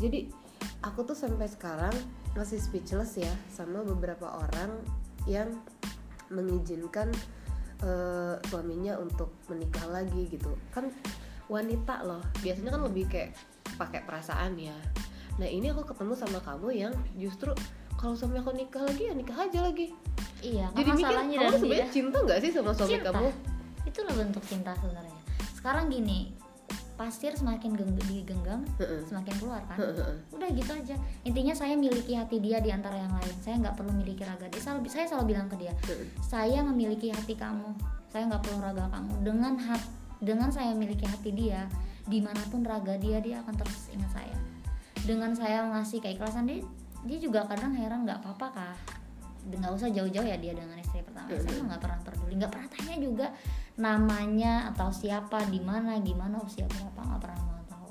jadi 0.00 0.32
aku 0.80 1.04
tuh 1.04 1.16
sampai 1.16 1.46
sekarang 1.46 1.92
masih 2.32 2.56
speechless 2.56 3.20
ya 3.20 3.30
sama 3.52 3.84
beberapa 3.84 4.40
orang 4.40 4.80
yang 5.28 5.52
mengizinkan 6.32 7.12
eh, 7.84 8.34
suaminya 8.48 8.96
untuk 8.96 9.36
menikah 9.52 9.84
lagi 9.92 10.30
gitu 10.32 10.56
kan 10.72 10.88
wanita 11.50 12.06
loh 12.06 12.22
biasanya 12.40 12.78
kan 12.78 12.82
lebih 12.86 13.04
kayak 13.10 13.30
pakai 13.76 14.06
perasaan 14.06 14.56
ya 14.56 14.76
nah 15.40 15.48
ini 15.48 15.72
aku 15.72 15.88
ketemu 15.88 16.12
sama 16.12 16.38
kamu 16.44 16.68
yang 16.76 16.92
justru 17.16 17.56
kalau 17.96 18.12
suami 18.12 18.36
aku 18.36 18.52
nikah 18.52 18.84
lagi 18.84 19.08
ya 19.08 19.12
nikah 19.16 19.36
aja 19.48 19.60
lagi. 19.64 19.92
Iya 20.40 20.72
kan 20.72 20.76
jadi 20.80 20.90
mikir 20.96 21.16
kamu 21.16 21.52
sebenarnya 21.52 21.88
cinta 21.92 22.16
nggak 22.24 22.38
sih 22.40 22.50
sama 22.52 22.70
suami 22.72 22.96
Cinta. 22.96 23.12
kamu? 23.12 23.28
Itulah 23.88 24.14
bentuk 24.16 24.44
cinta 24.44 24.72
sebenarnya. 24.76 25.18
Sekarang 25.56 25.88
gini 25.88 26.32
pasir 27.00 27.32
semakin 27.32 27.72
geng- 27.80 27.96
digenggam 28.08 28.60
semakin 29.08 29.34
keluar 29.40 29.64
kan? 29.68 29.80
Udah 30.32 30.48
gitu 30.52 30.72
aja. 30.72 30.96
Intinya 31.24 31.56
saya 31.56 31.76
miliki 31.76 32.12
hati 32.12 32.40
dia 32.40 32.60
di 32.60 32.68
antara 32.72 33.00
yang 33.00 33.12
lain. 33.12 33.36
Saya 33.40 33.56
nggak 33.60 33.76
perlu 33.80 33.92
miliki 33.96 34.20
raga 34.24 34.48
dia. 34.48 34.60
Selalu, 34.60 34.88
saya 34.88 35.08
selalu 35.08 35.24
bilang 35.36 35.48
ke 35.48 35.56
dia 35.56 35.72
saya 36.24 36.60
memiliki 36.60 37.08
hati 37.12 37.32
kamu. 37.36 37.72
Saya 38.12 38.28
nggak 38.28 38.44
perlu 38.44 38.60
raga 38.60 38.88
kamu. 38.92 39.12
Dengan 39.24 39.56
hat 39.60 39.80
dengan 40.20 40.52
saya 40.52 40.76
memiliki 40.76 41.08
hati 41.08 41.32
dia 41.32 41.64
di 42.04 42.20
mana 42.20 42.40
pun 42.48 42.60
raga 42.64 42.96
dia 43.00 43.20
dia 43.24 43.40
akan 43.44 43.54
terus 43.56 43.88
ingat 43.92 44.12
saya 44.12 44.36
dengan 45.04 45.32
saya 45.32 45.64
mengasih 45.64 45.98
keikhlasan 46.02 46.48
dia 46.48 46.60
dia 47.04 47.18
juga 47.20 47.48
kadang 47.48 47.72
heran 47.72 48.04
nggak 48.04 48.20
apa-apa 48.20 48.46
kah 48.52 48.76
nggak 49.48 49.72
usah 49.72 49.88
jauh-jauh 49.88 50.26
ya 50.26 50.36
dia 50.36 50.52
dengan 50.52 50.76
istri 50.76 51.00
pertama 51.00 51.32
saya 51.32 51.56
mah 51.64 51.66
nggak 51.72 51.82
pernah 51.82 51.98
peduli 52.04 52.34
nggak 52.36 52.52
pernah 52.52 52.68
tanya 52.68 52.96
juga 53.00 53.26
namanya 53.80 54.52
atau 54.74 54.92
siapa 54.92 55.48
di 55.48 55.60
mana 55.64 55.96
gimana 56.04 56.36
usia 56.44 56.68
berapa 56.68 57.00
nggak 57.00 57.20
pernah 57.24 57.40
mau 57.48 57.64
tahu 57.64 57.90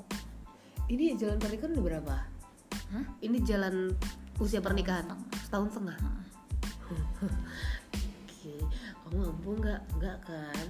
ini 0.94 1.18
jalan 1.18 1.38
pernikahan 1.42 1.74
udah 1.74 1.84
berapa 1.84 2.16
Hah? 2.94 3.06
ini 3.22 3.38
jalan 3.42 3.74
usia 4.40 4.62
pernikahan 4.62 5.04
setengah. 5.04 5.38
setahun 5.46 5.68
setengah. 5.76 5.98
Oke, 8.40 8.56
kamu 9.04 9.18
mampu 9.20 9.50
nggak? 9.60 9.80
Nggak 10.00 10.16
kan? 10.24 10.66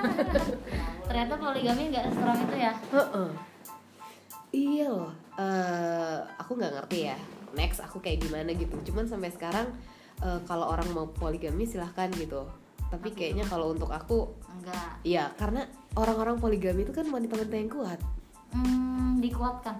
ternyata 1.10 1.32
poligami 1.36 1.90
nggak 1.90 2.06
seram 2.14 2.38
itu 2.38 2.56
ya 2.56 2.72
Heeh. 2.94 3.53
Iya 4.54 4.86
loh. 4.86 5.10
Eh, 5.34 6.18
aku 6.38 6.54
nggak 6.54 6.72
ngerti 6.78 6.98
ya. 7.10 7.18
Next 7.58 7.82
aku 7.82 7.98
kayak 7.98 8.22
gimana 8.22 8.54
gitu. 8.54 8.78
Cuman 8.86 9.10
sampai 9.10 9.34
sekarang 9.34 9.66
eh, 10.22 10.38
kalau 10.46 10.70
orang 10.70 10.86
mau 10.94 11.10
poligami 11.10 11.66
silahkan 11.66 12.06
gitu. 12.14 12.46
Tapi 12.86 13.10
kayaknya 13.10 13.42
kalau 13.50 13.74
untuk 13.74 13.90
aku, 13.90 14.30
enggak 14.46 15.02
ya 15.02 15.26
karena 15.34 15.66
orang-orang 15.98 16.38
poligami 16.38 16.86
itu 16.86 16.94
kan 16.94 17.10
wanita-wanita 17.10 17.56
yang 17.58 17.70
kuat. 17.72 17.98
hmm, 18.54 19.18
dikuatkan 19.18 19.74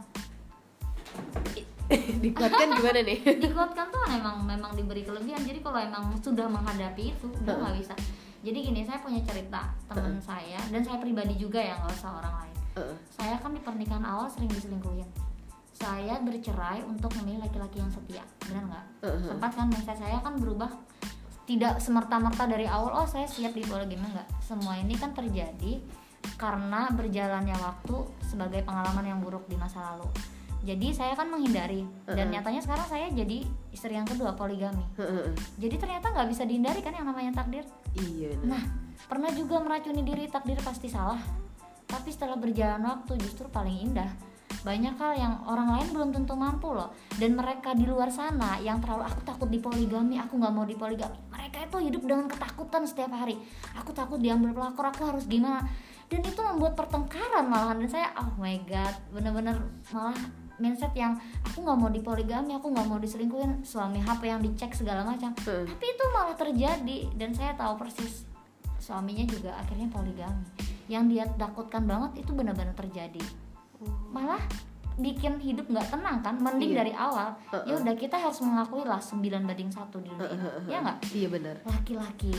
Dikuatkan 2.25 2.69
gimana 2.75 3.01
nih? 3.07 3.19
dikuatkan 3.45 3.87
tuh 3.95 4.03
memang 4.11 4.43
memang 4.43 4.75
diberi 4.75 5.07
kelebihan 5.07 5.47
jadi 5.47 5.63
kalau 5.63 5.79
emang 5.79 6.11
sudah 6.19 6.51
menghadapi 6.51 7.15
itu 7.15 7.27
udah 7.45 7.55
nggak 7.55 7.75
bisa 7.79 7.95
jadi 8.45 8.59
gini 8.61 8.83
saya 8.83 8.99
punya 9.01 9.23
cerita 9.23 9.73
teman 9.87 10.19
saya 10.21 10.59
dan 10.75 10.83
saya 10.83 10.99
pribadi 10.99 11.39
juga 11.39 11.63
ya 11.63 11.79
nggak 11.81 11.95
usah 11.95 12.19
orang 12.19 12.35
lain 12.45 12.57
Saya 13.15 13.39
kan 13.39 13.55
di 13.55 13.61
pernikahan 13.63 14.03
awal 14.03 14.27
sering 14.27 14.51
diselingkuhin. 14.51 15.07
Saya 15.75 16.23
bercerai 16.23 16.87
untuk 16.87 17.11
memilih 17.23 17.47
laki-laki 17.47 17.83
yang 17.83 17.91
setia 17.91 18.23
benar 18.47 18.63
nggak? 18.71 18.87
Heeh. 19.03 19.27
sempat 19.27 19.51
kan 19.59 19.67
mindset 19.67 19.99
saya 19.99 20.23
kan 20.23 20.39
berubah 20.39 20.71
tidak 21.45 21.83
semerta-merta 21.83 22.47
dari 22.49 22.65
awal 22.65 22.95
oh 22.95 23.07
saya 23.11 23.29
siap 23.29 23.53
di 23.53 23.67
poligami 23.67 24.01
enggak 24.01 24.25
semua 24.41 24.81
ini 24.81 24.95
kan 24.97 25.13
terjadi 25.13 25.83
karena 26.41 26.89
berjalannya 26.95 27.53
waktu 27.59 27.97
sebagai 28.25 28.65
pengalaman 28.65 29.05
yang 29.05 29.21
buruk 29.21 29.45
di 29.45 29.61
masa 29.61 29.83
lalu. 29.93 30.09
Jadi 30.65 30.97
saya 30.97 31.13
kan 31.13 31.29
menghindari 31.29 31.85
dan 32.09 32.17
Heeh. 32.17 32.41
nyatanya 32.41 32.65
sekarang 32.65 32.89
saya 32.89 33.13
jadi 33.13 33.45
istri 33.69 33.93
yang 33.93 34.09
kedua 34.09 34.33
poligami. 34.33 34.81
Jadi 35.61 35.77
ternyata 35.77 36.09
nggak 36.09 36.29
bisa 36.33 36.49
dihindari 36.49 36.81
kan 36.81 36.97
yang 36.97 37.05
namanya 37.05 37.45
takdir? 37.45 37.69
Iya 37.93 38.41
nah 38.47 38.63
pernah 39.05 39.29
juga 39.37 39.61
meracuni 39.61 40.01
diri 40.01 40.25
takdir 40.33 40.57
pasti 40.65 40.89
salah 40.89 41.21
tapi 41.85 42.09
setelah 42.11 42.37
berjalan 42.41 42.83
waktu 42.83 43.21
justru 43.21 43.47
paling 43.49 43.93
indah. 43.93 44.11
Banyak 44.65 44.97
hal 44.97 45.13
yang 45.21 45.35
orang 45.45 45.77
lain 45.77 45.89
belum 45.93 46.09
tentu 46.17 46.33
mampu 46.33 46.73
loh. 46.73 46.89
Dan 47.21 47.37
mereka 47.37 47.77
di 47.77 47.85
luar 47.85 48.09
sana 48.09 48.57
yang 48.65 48.81
terlalu 48.81 49.05
aku 49.05 49.21
takut 49.21 49.49
di 49.53 49.61
poligami 49.61 50.17
aku 50.17 50.41
nggak 50.41 50.53
mau 50.57 50.65
di 50.65 50.73
poligami. 50.73 51.21
Mereka 51.29 51.69
itu 51.69 51.77
hidup 51.85 52.03
dengan 52.09 52.27
ketakutan 52.33 52.89
setiap 52.89 53.13
hari. 53.13 53.37
Aku 53.77 53.93
takut 53.93 54.17
diambil 54.17 54.57
pelakor 54.57 54.89
aku 54.89 55.05
harus 55.05 55.29
gimana? 55.29 55.61
Dan 56.09 56.25
itu 56.25 56.41
membuat 56.41 56.81
pertengkaran 56.81 57.45
malahan. 57.45 57.77
Dan 57.77 57.93
saya 57.93 58.09
oh 58.17 58.33
my 58.41 58.57
god. 58.65 58.97
Bener-bener 59.13 59.61
malah 59.93 60.17
mindset 60.57 60.97
yang 60.97 61.21
aku 61.45 61.61
nggak 61.61 61.77
mau 61.77 61.91
di 61.93 62.01
poligami 62.01 62.57
aku 62.57 62.73
nggak 62.73 62.87
mau 62.89 62.97
diselingkuhin 62.97 63.67
suami 63.67 64.01
HP 64.01 64.33
yang 64.33 64.41
dicek 64.41 64.73
segala 64.73 65.05
macam. 65.05 65.37
Heeh. 65.45 65.69
tapi 65.69 65.87
itu 65.93 66.05
malah 66.17 66.37
terjadi. 66.41 66.99
Dan 67.13 67.37
saya 67.37 67.53
tahu 67.53 67.77
persis 67.77 68.25
suaminya 68.81 69.29
juga 69.29 69.61
akhirnya 69.61 69.93
poligami 69.93 70.74
yang 70.87 71.09
dia 71.09 71.25
takutkan 71.35 71.85
banget 71.85 72.25
itu 72.25 72.31
benar-benar 72.31 72.73
terjadi. 72.73 73.21
Malah 74.11 74.41
bikin 74.95 75.43
hidup 75.43 75.67
nggak 75.67 75.91
tenang 75.91 76.23
kan 76.23 76.39
mending 76.39 76.71
Iya. 76.71 76.79
dari 76.87 76.93
awal 76.95 77.35
Heeh. 77.51 77.67
ya 77.67 77.75
udah 77.83 77.95
kita 77.99 78.15
harus 78.15 78.39
mengakui 78.39 78.87
lah 78.87 79.03
9 79.03 79.43
banding 79.43 79.67
satu 79.67 79.99
di 79.99 80.07
dunia. 80.09 80.31
Ini 80.31 80.71
ya 80.71 80.79
nggak? 80.81 80.97
iya 81.11 81.29
benar. 81.29 81.57
Laki-laki 81.67 82.31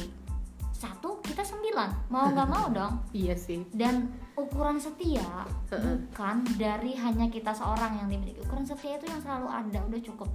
satu 0.71 1.19
kita 1.19 1.43
sembilan. 1.43 2.07
Mau 2.07 2.31
nggak 2.31 2.47
mau 2.47 2.67
dong. 2.71 2.93
Iya 3.15 3.35
sih. 3.35 3.63
Dan 3.71 4.07
ukuran 4.35 4.79
setia 4.79 5.43
Heeh. 5.67 5.99
bukan 6.07 6.47
dari 6.55 6.95
hanya 6.95 7.27
kita 7.27 7.51
seorang 7.51 7.99
yang 7.99 8.07
dimiliki. 8.07 8.39
Ukuran 8.39 8.63
setia 8.63 8.95
itu 8.95 9.07
yang 9.07 9.19
selalu 9.19 9.47
ada 9.51 9.79
udah 9.83 10.01
cukup 10.01 10.29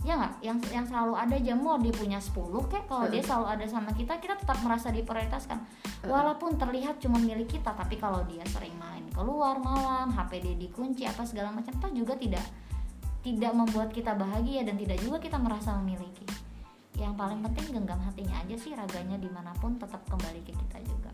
ya 0.00 0.16
nggak? 0.16 0.34
Yang 0.40 0.56
yang 0.72 0.86
selalu 0.88 1.12
ada 1.12 1.34
aja 1.36 1.52
mau 1.52 1.76
dia 1.76 1.92
punya 1.92 2.16
10 2.16 2.32
kek 2.72 2.84
kalau 2.88 3.06
dia 3.12 3.20
selalu 3.20 3.46
ada 3.52 3.66
sama 3.68 3.92
kita 3.92 4.16
kita 4.16 4.34
tetap 4.40 4.58
merasa 4.64 4.88
diprioritaskan. 4.88 5.58
Walaupun 6.08 6.56
terlihat 6.56 6.96
cuma 7.04 7.20
milik 7.20 7.60
kita 7.60 7.76
tapi 7.76 8.00
kalau 8.00 8.24
dia 8.24 8.40
sering 8.48 8.72
main 8.80 9.04
keluar 9.12 9.60
malam 9.60 10.08
HP 10.08 10.40
dia 10.40 10.56
dikunci 10.56 11.04
apa 11.04 11.28
segala 11.28 11.52
macam 11.52 11.76
toh 11.76 11.92
juga 11.92 12.16
tidak 12.16 12.44
tidak 13.20 13.52
membuat 13.52 13.92
kita 13.92 14.16
bahagia 14.16 14.64
dan 14.64 14.80
tidak 14.80 14.96
juga 15.04 15.20
kita 15.20 15.36
merasa 15.36 15.76
memiliki. 15.76 16.24
Yang 16.96 17.14
paling 17.20 17.40
penting 17.44 17.66
genggam 17.76 18.00
hatinya 18.00 18.36
aja 18.40 18.56
sih 18.56 18.72
raganya 18.72 19.20
di 19.20 19.28
mana 19.28 19.52
pun 19.60 19.76
tetap 19.76 20.00
kembali 20.08 20.40
ke 20.44 20.52
kita 20.56 20.80
juga. 20.84 21.12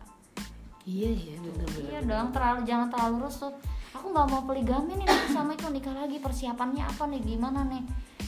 Iya 0.87 1.11
iya 1.11 1.35
benar 1.43 1.67
Iya 1.83 1.99
dong, 2.07 2.27
terlalu 2.31 2.59
jangan 2.63 2.87
terlalu 2.87 3.15
rusut. 3.27 3.55
Aku 3.95 4.11
nggak 4.11 4.27
mau 4.27 4.41
poligami 4.43 4.99
nih 4.99 5.07
nanti 5.07 5.27
sama 5.31 5.55
itu 5.55 5.67
nikah 5.71 5.95
lagi 5.95 6.19
persiapannya 6.19 6.83
apa 6.83 7.07
nih 7.07 7.21
gimana 7.23 7.63
nih? 7.63 7.83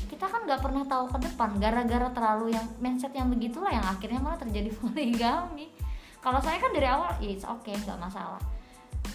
Kita 0.08 0.26
kan 0.26 0.48
nggak 0.48 0.62
pernah 0.64 0.84
tahu 0.88 1.12
ke 1.12 1.18
depan 1.28 1.60
gara-gara 1.60 2.08
terlalu 2.16 2.56
yang 2.56 2.66
mindset 2.80 3.12
yang 3.12 3.28
begitulah 3.28 3.70
yang 3.70 3.84
akhirnya 3.84 4.20
malah 4.24 4.40
terjadi 4.40 4.72
poligami. 4.80 5.68
Kalau 6.20 6.40
saya 6.44 6.60
kan 6.60 6.72
dari 6.76 6.88
awal, 6.88 7.16
ya 7.24 7.30
it's 7.32 7.48
okay 7.48 7.76
nggak 7.76 8.00
masalah. 8.00 8.40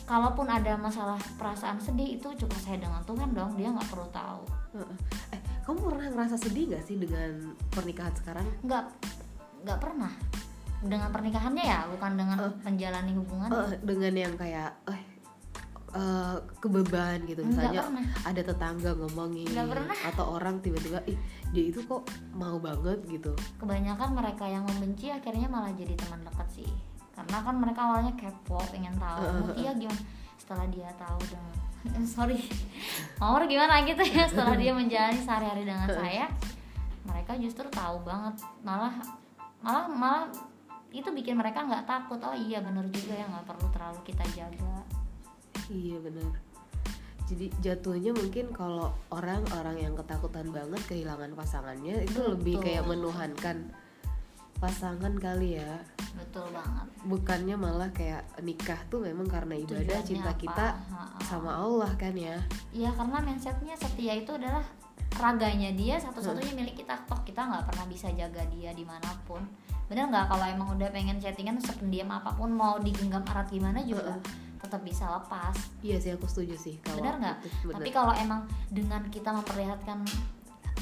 Kalaupun 0.04 0.48
ada 0.48 0.76
masalah 0.76 1.16
perasaan 1.40 1.80
sedih 1.80 2.20
itu 2.20 2.28
cukup 2.36 2.58
saya 2.60 2.76
dengan 2.80 3.00
Tuhan 3.04 3.32
dong, 3.32 3.56
dia 3.56 3.72
nggak 3.72 3.88
perlu 3.88 4.08
tahu. 4.12 4.42
Eh 5.32 5.40
kamu 5.64 5.80
pernah 5.80 6.06
ngerasa 6.12 6.36
sedih 6.36 6.76
gak 6.76 6.84
sih 6.84 7.00
dengan 7.00 7.56
pernikahan 7.72 8.12
sekarang 8.12 8.44
Nggak 8.60 8.84
nggak 9.64 9.78
pernah 9.80 10.12
dengan 10.84 11.08
pernikahannya 11.08 11.64
ya, 11.64 11.80
bukan 11.88 12.12
dengan 12.20 12.38
menjalani 12.60 13.12
hubungan. 13.16 13.48
Eh, 13.48 13.80
dengan 13.80 14.12
yang 14.12 14.34
kayak 14.36 14.76
eh 14.92 15.13
eh, 15.94 16.36
kebeban 16.58 17.18
gitu. 17.24 17.40
Misalnya 17.46 17.86
ada 18.26 18.42
tetangga 18.42 18.90
ngomongin 18.98 19.48
atau 20.02 20.36
orang 20.36 20.58
tiba-tiba 20.58 20.98
ih 21.06 21.18
dia 21.54 21.64
itu 21.70 21.80
kok 21.86 22.02
mau 22.34 22.58
banget 22.58 22.98
gitu. 23.06 23.32
Kebanyakan 23.62 24.10
mereka 24.18 24.44
yang 24.44 24.66
membenci 24.66 25.14
akhirnya 25.14 25.46
malah 25.46 25.70
jadi 25.72 25.94
teman 25.94 26.20
dekat 26.26 26.48
sih. 26.50 26.70
Karena 27.14 27.46
kan 27.46 27.54
mereka 27.54 27.80
awalnya 27.86 28.12
kepo 28.18 28.58
pengen 28.74 28.94
tahu 28.98 29.22
Mutia 29.46 29.70
gimana? 29.78 30.02
Setelah 30.34 30.66
dia 30.66 30.90
tahu 30.98 31.18
dengan 31.30 31.54
sorry 32.16 32.42
Mawar 33.22 33.46
gimana 33.46 33.86
gitu 33.86 34.02
ya? 34.02 34.26
Setelah 34.26 34.58
dia 34.58 34.74
menjalani 34.74 35.20
sehari-hari 35.22 35.62
dengan 35.62 35.86
saya 35.86 36.26
mereka 37.04 37.36
justru 37.38 37.68
tahu 37.70 38.02
banget. 38.02 38.42
Malah 38.66 38.98
malah 39.62 39.86
malah 39.86 40.26
itu 40.90 41.06
bikin 41.14 41.38
mereka 41.38 41.62
nggak 41.62 41.86
takut. 41.86 42.18
Oh 42.18 42.34
iya 42.34 42.58
bener 42.58 42.82
juga 42.90 43.14
ya 43.14 43.30
nggak 43.30 43.46
perlu 43.46 43.66
terlalu 43.70 44.00
kita 44.02 44.24
jaga 44.34 44.82
iya 45.70 45.96
benar. 46.00 46.32
Jadi 47.24 47.48
jatuhnya 47.64 48.12
mungkin 48.12 48.52
kalau 48.52 48.92
orang-orang 49.08 49.80
yang 49.80 49.94
ketakutan 49.96 50.52
banget 50.52 50.80
kehilangan 50.84 51.32
pasangannya 51.32 52.04
itu 52.04 52.20
lebih 52.20 52.60
kayak 52.60 52.84
menuhankan 52.84 53.72
pasangan 54.60 55.16
kali 55.16 55.56
ya. 55.56 55.80
Betul 56.14 56.52
banget. 56.52 56.86
Bukannya 57.08 57.56
malah 57.56 57.90
kayak 57.96 58.28
nikah 58.44 58.76
tuh 58.92 59.00
memang 59.00 59.24
karena 59.24 59.56
ibadah 59.56 60.04
Tujuannya 60.04 60.04
cinta 60.04 60.30
apa? 60.36 60.40
kita 60.40 60.66
Ha-ha. 60.76 61.18
sama 61.24 61.56
Allah 61.56 61.90
kan 61.96 62.12
ya. 62.12 62.36
Iya 62.76 62.92
karena 62.92 63.18
mindsetnya 63.24 63.74
setia 63.80 64.12
itu 64.20 64.36
adalah 64.36 64.64
raganya 65.16 65.72
dia 65.72 65.96
satu-satunya 65.96 66.52
milik 66.52 66.84
kita. 66.84 66.92
Toh 67.08 67.24
kita 67.24 67.40
nggak 67.40 67.72
pernah 67.72 67.86
bisa 67.88 68.12
jaga 68.12 68.44
dia 68.52 68.76
di 68.76 68.84
mana 68.84 69.10
pun. 69.24 69.40
Bener 69.88 70.12
nggak 70.12 70.28
kalau 70.28 70.44
emang 70.44 70.76
udah 70.76 70.92
pengen 70.92 71.16
chattingan 71.16 71.56
sependiam 71.56 72.12
apa 72.12 72.36
pun 72.36 72.52
mau 72.52 72.76
digenggam 72.84 73.24
erat 73.24 73.48
gimana 73.48 73.80
juga 73.80 74.20
tetap 74.64 74.80
bisa 74.80 75.04
lepas. 75.12 75.54
Iya 75.84 76.00
sih 76.00 76.10
aku 76.16 76.24
setuju 76.24 76.56
sih 76.56 76.80
kalau 76.80 77.04
bener 77.04 77.16
nggak? 77.20 77.36
tapi 77.76 77.90
kalau 77.92 78.16
emang 78.16 78.48
dengan 78.72 79.04
kita 79.12 79.30
memperlihatkan 79.30 80.08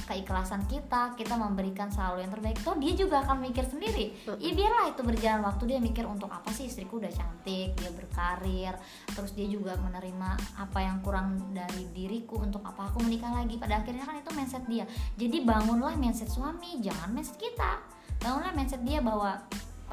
keikhlasan 0.02 0.66
kita 0.66 1.14
kita 1.14 1.38
memberikan 1.38 1.88
selalu 1.88 2.26
yang 2.26 2.32
terbaik 2.32 2.58
toh 2.60 2.74
dia 2.76 2.92
juga 2.92 3.22
akan 3.22 3.38
mikir 3.38 3.64
sendiri. 3.64 4.12
Ya 4.42 4.52
biarlah 4.52 4.92
itu 4.92 5.02
berjalan 5.06 5.42
waktu 5.46 5.62
dia 5.72 5.78
mikir 5.78 6.04
untuk 6.04 6.28
apa 6.28 6.50
sih 6.50 6.66
istriku 6.66 6.98
udah 6.98 7.12
cantik 7.12 7.72
dia 7.78 7.90
berkarir 7.94 8.74
terus 9.08 9.32
dia 9.32 9.46
juga 9.46 9.78
menerima 9.78 10.36
apa 10.58 10.78
yang 10.82 10.98
kurang 11.00 11.54
dari 11.54 11.88
diriku 11.94 12.42
untuk 12.42 12.60
apa 12.66 12.90
aku 12.90 13.04
menikah 13.04 13.30
lagi? 13.32 13.56
Pada 13.56 13.80
akhirnya 13.80 14.04
kan 14.04 14.18
itu 14.18 14.30
mindset 14.34 14.64
dia. 14.66 14.84
Jadi 15.16 15.44
bangunlah 15.46 15.94
mindset 15.96 16.28
suami 16.28 16.82
jangan 16.82 17.12
mindset 17.14 17.38
kita. 17.38 17.78
Bangunlah 18.22 18.52
mindset 18.54 18.82
dia 18.82 19.00
bahwa 19.00 19.38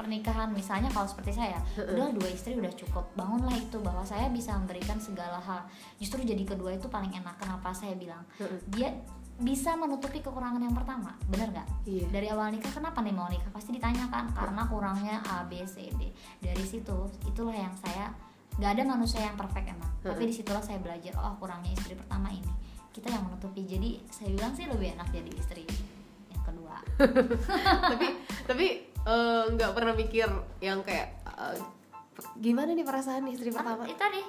pernikahan 0.00 0.48
misalnya 0.56 0.88
kalau 0.88 1.04
seperti 1.04 1.36
saya 1.36 1.60
udah 1.76 2.08
dua 2.16 2.28
istri 2.32 2.56
udah 2.56 2.72
cukup 2.72 3.04
bangunlah 3.12 3.52
itu 3.52 3.76
bahwa 3.84 4.00
saya 4.00 4.32
bisa 4.32 4.56
memberikan 4.56 4.96
segala 4.96 5.36
hal. 5.36 5.68
Justru 6.00 6.24
jadi 6.24 6.40
kedua 6.48 6.72
itu 6.72 6.88
paling 6.88 7.12
enak 7.12 7.36
kenapa 7.36 7.76
saya 7.76 7.92
bilang. 8.00 8.24
Dia 8.72 8.96
bisa 9.40 9.72
menutupi 9.72 10.20
kekurangan 10.20 10.60
yang 10.60 10.76
pertama 10.76 11.16
bener 11.32 11.48
nggak? 11.48 11.68
Iya. 11.88 12.06
dari 12.12 12.28
awal 12.28 12.52
nikah 12.52 12.72
kenapa 12.76 13.00
nih 13.00 13.12
mau 13.16 13.28
nikah? 13.28 13.48
Pasti 13.52 13.72
ditanyakan 13.72 14.36
karena 14.36 14.62
kurangnya 14.68 15.16
A 15.24 15.48
B 15.48 15.64
C 15.64 15.88
D. 15.96 16.12
Dari 16.40 16.64
situ 16.64 17.08
itulah 17.24 17.56
yang 17.56 17.72
saya 17.76 18.12
nggak 18.60 18.70
ada 18.76 18.82
manusia 18.84 19.24
yang 19.24 19.36
perfect 19.40 19.72
emang. 19.72 19.92
Tapi 20.04 20.28
di 20.28 20.34
situlah 20.36 20.60
saya 20.60 20.76
belajar 20.76 21.16
oh 21.16 21.36
kurangnya 21.40 21.72
istri 21.72 21.96
pertama 21.96 22.28
ini. 22.28 22.52
Kita 22.92 23.08
yang 23.08 23.24
menutupi 23.28 23.64
jadi 23.64 23.96
saya 24.12 24.28
bilang 24.32 24.52
sih 24.52 24.68
lebih 24.68 24.92
enak 24.96 25.08
jadi 25.08 25.30
istri 25.32 25.64
yang 26.28 26.42
kedua. 26.44 26.76
Tapi 27.96 28.06
tapi 28.44 28.66
eh, 29.06 29.44
nggak 29.54 29.70
pernah 29.72 29.94
mikir 29.96 30.28
yang 30.60 30.80
kayak 30.84 31.08
eh, 31.24 31.56
gimana 32.40 32.76
nih 32.76 32.84
perasaan 32.84 33.24
istri 33.28 33.48
pertama? 33.52 33.84
Itu 33.88 33.96
tadi 33.96 34.20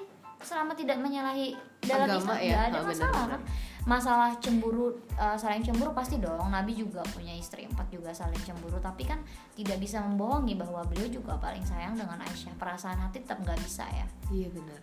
selama 0.41 0.73
tidak 0.73 0.97
menyalahi 0.97 1.53
dalam 1.85 2.17
Agama 2.17 2.33
Islam 2.33 2.49
ya? 2.49 2.57
ada 2.65 2.77
Oh, 2.81 2.85
masalah 2.89 3.25
kan? 3.29 3.41
Masalah 3.81 4.29
cemburu 4.37 4.93
eh, 5.17 5.37
saling 5.37 5.65
cemburu 5.65 5.91
pasti 5.93 6.21
dong. 6.21 6.49
Nabi 6.49 6.77
juga 6.77 7.01
punya 7.13 7.33
istri 7.33 7.65
empat 7.65 7.89
juga 7.89 8.13
saling 8.13 8.41
cemburu. 8.45 8.77
Tapi 8.77 9.03
kan 9.05 9.21
tidak 9.57 9.77
bisa 9.81 10.01
membohongi 10.05 10.53
bahwa 10.57 10.85
beliau 10.85 11.09
juga 11.09 11.37
paling 11.37 11.65
sayang 11.65 11.97
dengan 11.97 12.21
Aisyah. 12.21 12.53
Perasaan 12.57 12.97
hati 13.01 13.25
tetap 13.25 13.41
nggak 13.41 13.57
bisa 13.61 13.85
ya? 13.89 14.05
Iya 14.29 14.49
benar. 14.53 14.79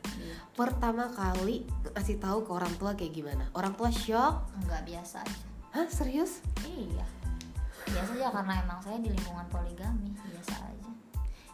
Pertama 0.54 1.06
kali 1.10 1.66
ngasih 1.94 2.18
tahu 2.18 2.42
ke 2.46 2.50
orang 2.54 2.74
tua 2.78 2.94
kayak 2.98 3.14
gimana? 3.14 3.46
Orang 3.54 3.74
tua 3.78 3.90
shock? 3.90 4.50
Nggak 4.66 4.82
biasa 4.86 5.22
aja. 5.22 5.38
Hah 5.68 5.86
serius? 5.90 6.42
Iya 6.66 7.17
biasa 7.90 8.10
aja 8.16 8.28
karena 8.30 8.52
emang 8.62 8.78
saya 8.84 8.98
di 9.00 9.10
lingkungan 9.10 9.46
poligami 9.48 10.12
biasa 10.14 10.54
aja. 10.62 10.90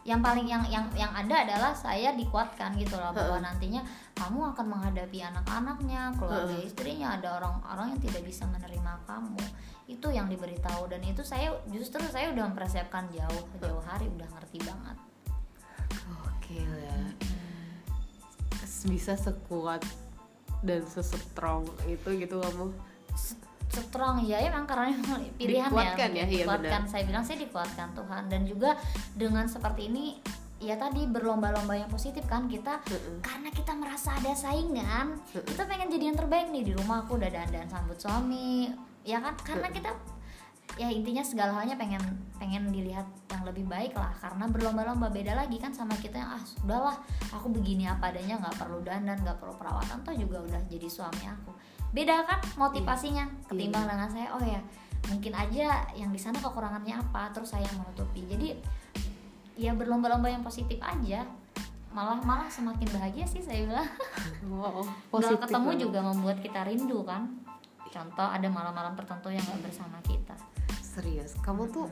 Yang 0.05 0.21
paling 0.21 0.45
yang 0.45 0.63
yang 0.69 0.85
yang 0.93 1.09
ada 1.09 1.35
adalah 1.49 1.73
saya 1.73 2.13
dikuatkan 2.13 2.77
gitu 2.77 2.93
loh 2.93 3.09
bahwa 3.09 3.41
nantinya 3.41 3.81
kamu 4.13 4.53
akan 4.53 4.65
menghadapi 4.69 5.17
anak-anaknya 5.25 6.13
keluarga 6.21 6.57
istrinya 6.61 7.17
ada 7.17 7.41
orang-orang 7.41 7.97
yang 7.97 8.01
tidak 8.05 8.21
bisa 8.29 8.45
menerima 8.45 9.01
kamu. 9.09 9.41
Itu 9.89 10.13
yang 10.13 10.29
diberitahu 10.29 10.93
dan 10.93 11.01
itu 11.01 11.25
saya 11.25 11.57
justru 11.73 12.05
saya 12.13 12.29
udah 12.37 12.53
mempersiapkan 12.53 13.09
jauh 13.09 13.43
jauh 13.57 13.81
hari 13.81 14.05
udah 14.13 14.29
ngerti 14.29 14.61
banget. 14.61 14.97
Oke 16.29 16.61
ya. 16.61 16.97
Bisa 18.85 19.17
sekuat 19.17 19.81
dan 20.61 20.85
sestrong 20.85 21.65
itu 21.89 22.13
gitu 22.21 22.37
kamu 22.41 22.73
strong 23.69 24.23
ya 24.23 24.39
emang 24.45 24.63
karena 24.69 24.93
pilihan 25.39 25.69
Dikuatkan 25.69 26.09
ya, 26.13 26.23
iya 26.25 26.43
dikuatkan 26.45 26.81
benar. 26.85 26.91
saya 26.91 27.03
bilang 27.03 27.23
saya 27.25 27.37
dikuatkan 27.41 27.87
Tuhan 27.97 28.23
dan 28.31 28.41
juga 28.47 28.77
dengan 29.17 29.45
seperti 29.49 29.89
ini 29.91 30.05
ya 30.63 30.79
tadi 30.79 31.03
berlomba-lomba 31.05 31.75
yang 31.75 31.91
positif 31.91 32.23
kan 32.25 32.47
kita 32.47 32.79
Mm-mm. 32.87 33.19
karena 33.19 33.49
kita 33.51 33.75
merasa 33.75 34.15
ada 34.15 34.31
saingan 34.31 35.19
Mm-mm. 35.19 35.45
kita 35.51 35.63
pengen 35.67 35.91
jadi 35.91 36.03
yang 36.13 36.17
terbaik 36.17 36.47
nih 36.49 36.63
di 36.63 36.73
rumah 36.73 37.03
aku 37.03 37.19
udah 37.19 37.27
dandan 37.27 37.67
sambut 37.67 37.99
suami 37.99 38.71
ya 39.03 39.19
kan 39.19 39.35
karena 39.43 39.67
Mm-mm. 39.67 39.77
kita 39.77 39.91
ya 40.75 40.91
intinya 40.91 41.23
segala 41.23 41.55
halnya 41.55 41.79
pengen 41.79 42.01
pengen 42.35 42.67
dilihat 42.67 43.07
yang 43.31 43.43
lebih 43.47 43.63
baik 43.63 43.95
lah 43.95 44.11
karena 44.19 44.43
berlomba-lomba 44.51 45.07
beda 45.07 45.31
lagi 45.31 45.55
kan 45.55 45.71
sama 45.71 45.95
kita 45.95 46.19
yang 46.19 46.35
ah 46.35 46.43
sudahlah 46.43 46.97
aku 47.31 47.47
begini 47.47 47.87
apa 47.87 48.11
adanya 48.11 48.43
nggak 48.43 48.59
perlu 48.59 48.83
dandan 48.83 49.15
nggak 49.23 49.39
perlu 49.39 49.55
perawatan 49.55 50.03
toh 50.03 50.11
juga 50.11 50.43
udah 50.43 50.61
jadi 50.67 50.87
suami 50.91 51.23
aku 51.31 51.54
beda 51.95 52.27
kan 52.27 52.39
motivasinya 52.59 53.23
ketimbang 53.47 53.87
dengan 53.87 54.09
saya 54.11 54.27
oh 54.35 54.43
ya 54.43 54.59
mungkin 55.07 55.31
aja 55.31 55.85
yang 55.95 56.11
di 56.11 56.19
sana 56.19 56.35
kekurangannya 56.41 56.91
apa 56.97 57.31
terus 57.31 57.55
saya 57.55 57.65
menutupi. 57.71 58.27
Jadi 58.27 58.51
ya 59.55 59.71
berlomba-lomba 59.71 60.27
yang 60.27 60.43
positif 60.43 60.75
aja 60.83 61.23
malah 61.95 62.19
malah 62.27 62.51
semakin 62.51 62.91
bahagia 62.91 63.23
sih 63.23 63.39
saya 63.39 63.63
bilang. 63.63 63.87
Wow 64.51 64.83
Nggak 65.15 65.47
ketemu 65.47 65.69
banget. 65.71 65.83
juga 65.87 65.99
membuat 66.03 66.37
kita 66.43 66.67
rindu 66.67 66.99
kan. 67.07 67.31
Contoh 67.87 68.27
ada 68.27 68.47
malam-malam 68.51 68.91
tertentu 68.99 69.31
yang 69.31 69.39
nggak 69.47 69.71
bersama 69.71 69.97
kita. 70.03 70.35
Serius 70.83 71.39
kamu 71.39 71.71
tuh 71.71 71.87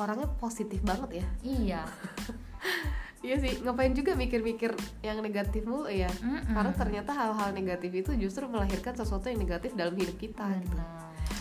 orangnya 0.00 0.32
positif 0.40 0.80
banget 0.80 1.20
ya. 1.20 1.26
Iya 1.44 1.82
iya 3.22 3.38
sih 3.38 3.62
ngapain 3.62 3.94
juga 3.94 4.18
mikir-mikir 4.18 4.74
yang 5.00 5.22
negatif 5.22 5.62
mulu 5.62 5.86
ya. 5.86 6.10
Mm-mm. 6.20 6.52
karena 6.52 6.72
ternyata 6.74 7.10
hal-hal 7.14 7.54
negatif 7.54 7.90
itu 7.94 8.10
justru 8.18 8.50
melahirkan 8.50 8.98
sesuatu 8.98 9.30
yang 9.30 9.38
negatif 9.38 9.72
dalam 9.78 9.94
hidup 9.94 10.18
kita 10.18 10.42
gitu. 10.58 10.76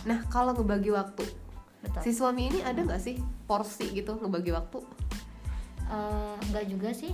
Nah 0.06 0.22
kalau 0.30 0.54
ngebagi 0.54 0.94
waktu 0.94 1.26
betul. 1.82 2.02
si 2.06 2.14
suami 2.14 2.54
ini 2.54 2.60
ada 2.62 2.86
nggak 2.86 3.02
sih 3.02 3.18
porsi 3.50 3.90
gitu 3.98 4.22
ngebagi 4.22 4.54
waktu? 4.54 4.80
Eh, 5.90 6.36
nggak 6.54 6.66
juga 6.70 6.90
sih. 6.94 7.12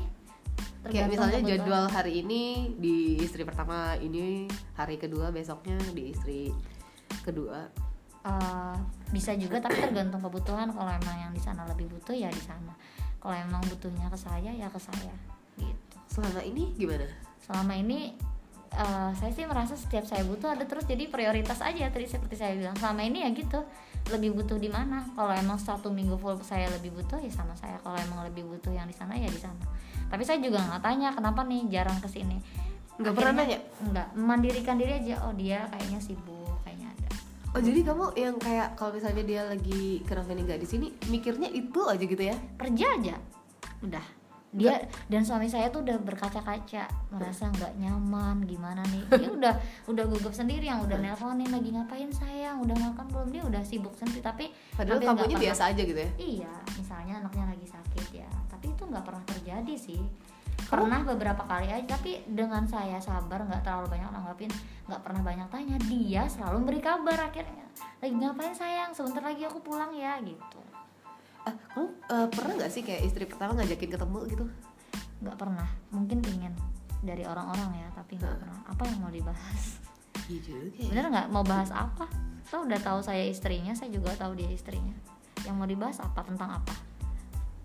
Kayak 0.87 1.09
misalnya 1.11 1.39
kebutuhan. 1.43 1.59
jadwal 1.63 1.85
hari 1.91 2.13
ini 2.23 2.43
di 2.79 3.19
istri 3.19 3.43
pertama 3.43 3.99
ini 3.99 4.47
hari 4.75 4.95
kedua 4.95 5.31
besoknya 5.31 5.79
di 5.95 6.11
istri 6.11 6.51
kedua. 7.23 7.71
Eh, 8.27 8.75
bisa 9.15 9.31
juga 9.39 9.63
tapi 9.63 9.79
tergantung 9.79 10.19
kebutuhan. 10.19 10.75
Kalau 10.75 10.91
emang 10.91 11.17
yang 11.23 11.31
di 11.31 11.39
sana 11.39 11.63
lebih 11.71 11.87
butuh 11.87 12.15
ya 12.15 12.27
di 12.27 12.43
sana 12.43 12.75
kalau 13.27 13.43
emang 13.43 13.59
butuhnya 13.67 14.07
ke 14.07 14.15
saya 14.15 14.55
ya 14.55 14.71
ke 14.71 14.79
saya 14.79 15.11
gitu. 15.59 15.95
Selama 16.07 16.39
ini 16.47 16.71
gimana? 16.79 17.03
Selama 17.43 17.75
ini 17.75 18.15
eh, 18.71 19.11
saya 19.19 19.31
sih 19.35 19.43
merasa 19.43 19.75
setiap 19.75 20.07
saya 20.07 20.23
butuh 20.23 20.55
ada 20.55 20.63
terus 20.63 20.87
jadi 20.87 21.11
prioritas 21.11 21.59
aja 21.59 21.91
tadi 21.91 22.07
seperti 22.07 22.39
saya 22.39 22.55
bilang. 22.55 22.79
Selama 22.79 23.03
ini 23.03 23.27
ya 23.27 23.29
gitu 23.35 23.67
lebih 24.15 24.31
butuh 24.31 24.55
di 24.55 24.71
mana? 24.71 25.03
Kalau 25.11 25.35
emang 25.35 25.59
satu 25.59 25.91
minggu 25.91 26.15
full 26.15 26.39
saya 26.39 26.71
lebih 26.71 26.95
butuh 26.95 27.19
ya 27.19 27.27
sama 27.27 27.51
saya. 27.59 27.75
Kalau 27.83 27.99
emang 27.99 28.23
lebih 28.23 28.47
butuh 28.47 28.71
yang 28.71 28.87
di 28.87 28.95
sana 28.95 29.11
ya 29.19 29.27
di 29.27 29.41
sana. 29.43 29.59
Tapi 30.07 30.23
saya 30.23 30.39
juga 30.39 30.63
nggak 30.63 30.79
tanya 30.79 31.11
kenapa 31.11 31.43
nih 31.43 31.67
jarang 31.67 31.99
ke 31.99 32.07
sini 32.07 32.39
Nggak 32.95 33.11
pernah 33.11 33.43
nanya? 33.43 33.59
nggak 33.91 34.07
mandirikan 34.15 34.79
diri 34.79 35.03
aja. 35.03 35.27
Oh 35.27 35.35
dia 35.35 35.67
kayaknya 35.67 35.99
sibuk 35.99 36.36
oh 37.55 37.61
jadi 37.61 37.79
kamu 37.85 38.05
yang 38.19 38.35
kayak 38.41 38.75
kalau 38.75 38.91
misalnya 38.95 39.23
dia 39.23 39.41
lagi 39.47 40.03
kenapa 40.03 40.35
nih 40.35 40.43
nggak 40.43 40.61
di 40.61 40.67
sini 40.67 40.87
mikirnya 41.07 41.49
itu 41.51 41.79
aja 41.87 42.03
gitu 42.03 42.23
ya? 42.23 42.35
Kerja 42.59 42.85
aja. 42.99 43.15
Udah. 43.83 44.05
Dia 44.47 44.79
dan 45.11 45.27
suami 45.27 45.51
saya 45.51 45.67
tuh 45.67 45.83
udah 45.83 45.99
berkaca-kaca 45.99 46.87
merasa 47.11 47.51
nggak 47.51 47.77
nyaman 47.83 48.47
gimana 48.47 48.79
nih? 48.89 49.03
Dia 49.19 49.29
udah 49.29 49.53
udah 49.91 50.03
gugup 50.07 50.31
sendiri 50.31 50.71
yang 50.71 50.81
udah 50.87 50.97
nelponin 50.97 51.51
lagi 51.51 51.69
ngapain 51.75 52.09
sayang? 52.09 52.63
Udah 52.63 52.73
makan 52.79 53.05
belum? 53.11 53.27
Dia 53.35 53.43
udah 53.43 53.61
sibuk 53.61 53.93
sendiri 53.99 54.23
tapi 54.23 54.49
padahal 54.73 55.03
kamunya 55.03 55.37
biasa 55.37 55.75
aja 55.75 55.81
gitu 55.83 55.99
ya? 55.99 56.11
Iya 56.15 56.53
misalnya 56.79 57.13
anaknya 57.21 57.45
lagi 57.53 57.67
sakit 57.67 58.23
ya. 58.23 58.29
Tapi 58.47 58.71
itu 58.71 58.83
nggak 58.87 59.03
pernah 59.03 59.23
terjadi 59.27 59.75
sih 59.75 59.99
pernah 60.67 60.99
beberapa 60.99 61.47
kali 61.47 61.71
aja 61.71 61.95
tapi 61.95 62.19
dengan 62.27 62.67
saya 62.67 62.99
sabar 62.99 63.47
nggak 63.47 63.63
terlalu 63.63 63.87
banyak 63.95 64.09
nanggapin 64.11 64.51
nggak 64.87 65.01
pernah 65.01 65.21
banyak 65.23 65.47
tanya 65.47 65.77
dia 65.87 66.23
selalu 66.27 66.67
beri 66.67 66.81
kabar 66.83 67.31
akhirnya. 67.31 67.65
Lagi 68.03 68.13
ngapain 68.13 68.53
sayang? 68.53 68.91
Sebentar 68.91 69.23
lagi 69.23 69.47
aku 69.47 69.63
pulang 69.63 69.95
ya 69.95 70.19
gitu. 70.23 70.59
Ah 71.47 71.55
kamu 71.71 71.87
eh, 71.87 72.27
pernah 72.31 72.53
nggak 72.59 72.71
sih 72.71 72.83
kayak 72.83 73.01
istri 73.07 73.23
pertama 73.23 73.55
ngajakin 73.55 73.89
ketemu 73.95 74.19
gitu? 74.27 74.45
Nggak 75.23 75.37
pernah. 75.39 75.67
Mungkin 75.95 76.19
ingin 76.23 76.53
dari 76.99 77.23
orang-orang 77.23 77.71
ya 77.83 77.87
tapi 77.95 78.19
nggak 78.19 78.35
pernah. 78.35 78.59
Apa 78.67 78.83
yang 78.91 78.99
mau 78.99 79.11
dibahas? 79.11 79.63
Iya 80.27 80.39
juga 80.43 80.67
ya. 80.75 80.89
bener 80.91 81.05
nggak? 81.15 81.27
Mau 81.31 81.43
bahas 81.47 81.71
apa? 81.71 82.11
Tahu 82.47 82.67
udah 82.67 82.79
tahu 82.83 82.99
saya 82.99 83.23
istrinya 83.27 83.71
saya 83.71 83.87
juga 83.87 84.11
tahu 84.19 84.35
dia 84.35 84.51
istrinya. 84.51 84.95
Yang 85.47 85.55
mau 85.55 85.67
dibahas 85.67 85.99
apa? 86.03 86.23
Tentang 86.27 86.59
apa 86.59 86.86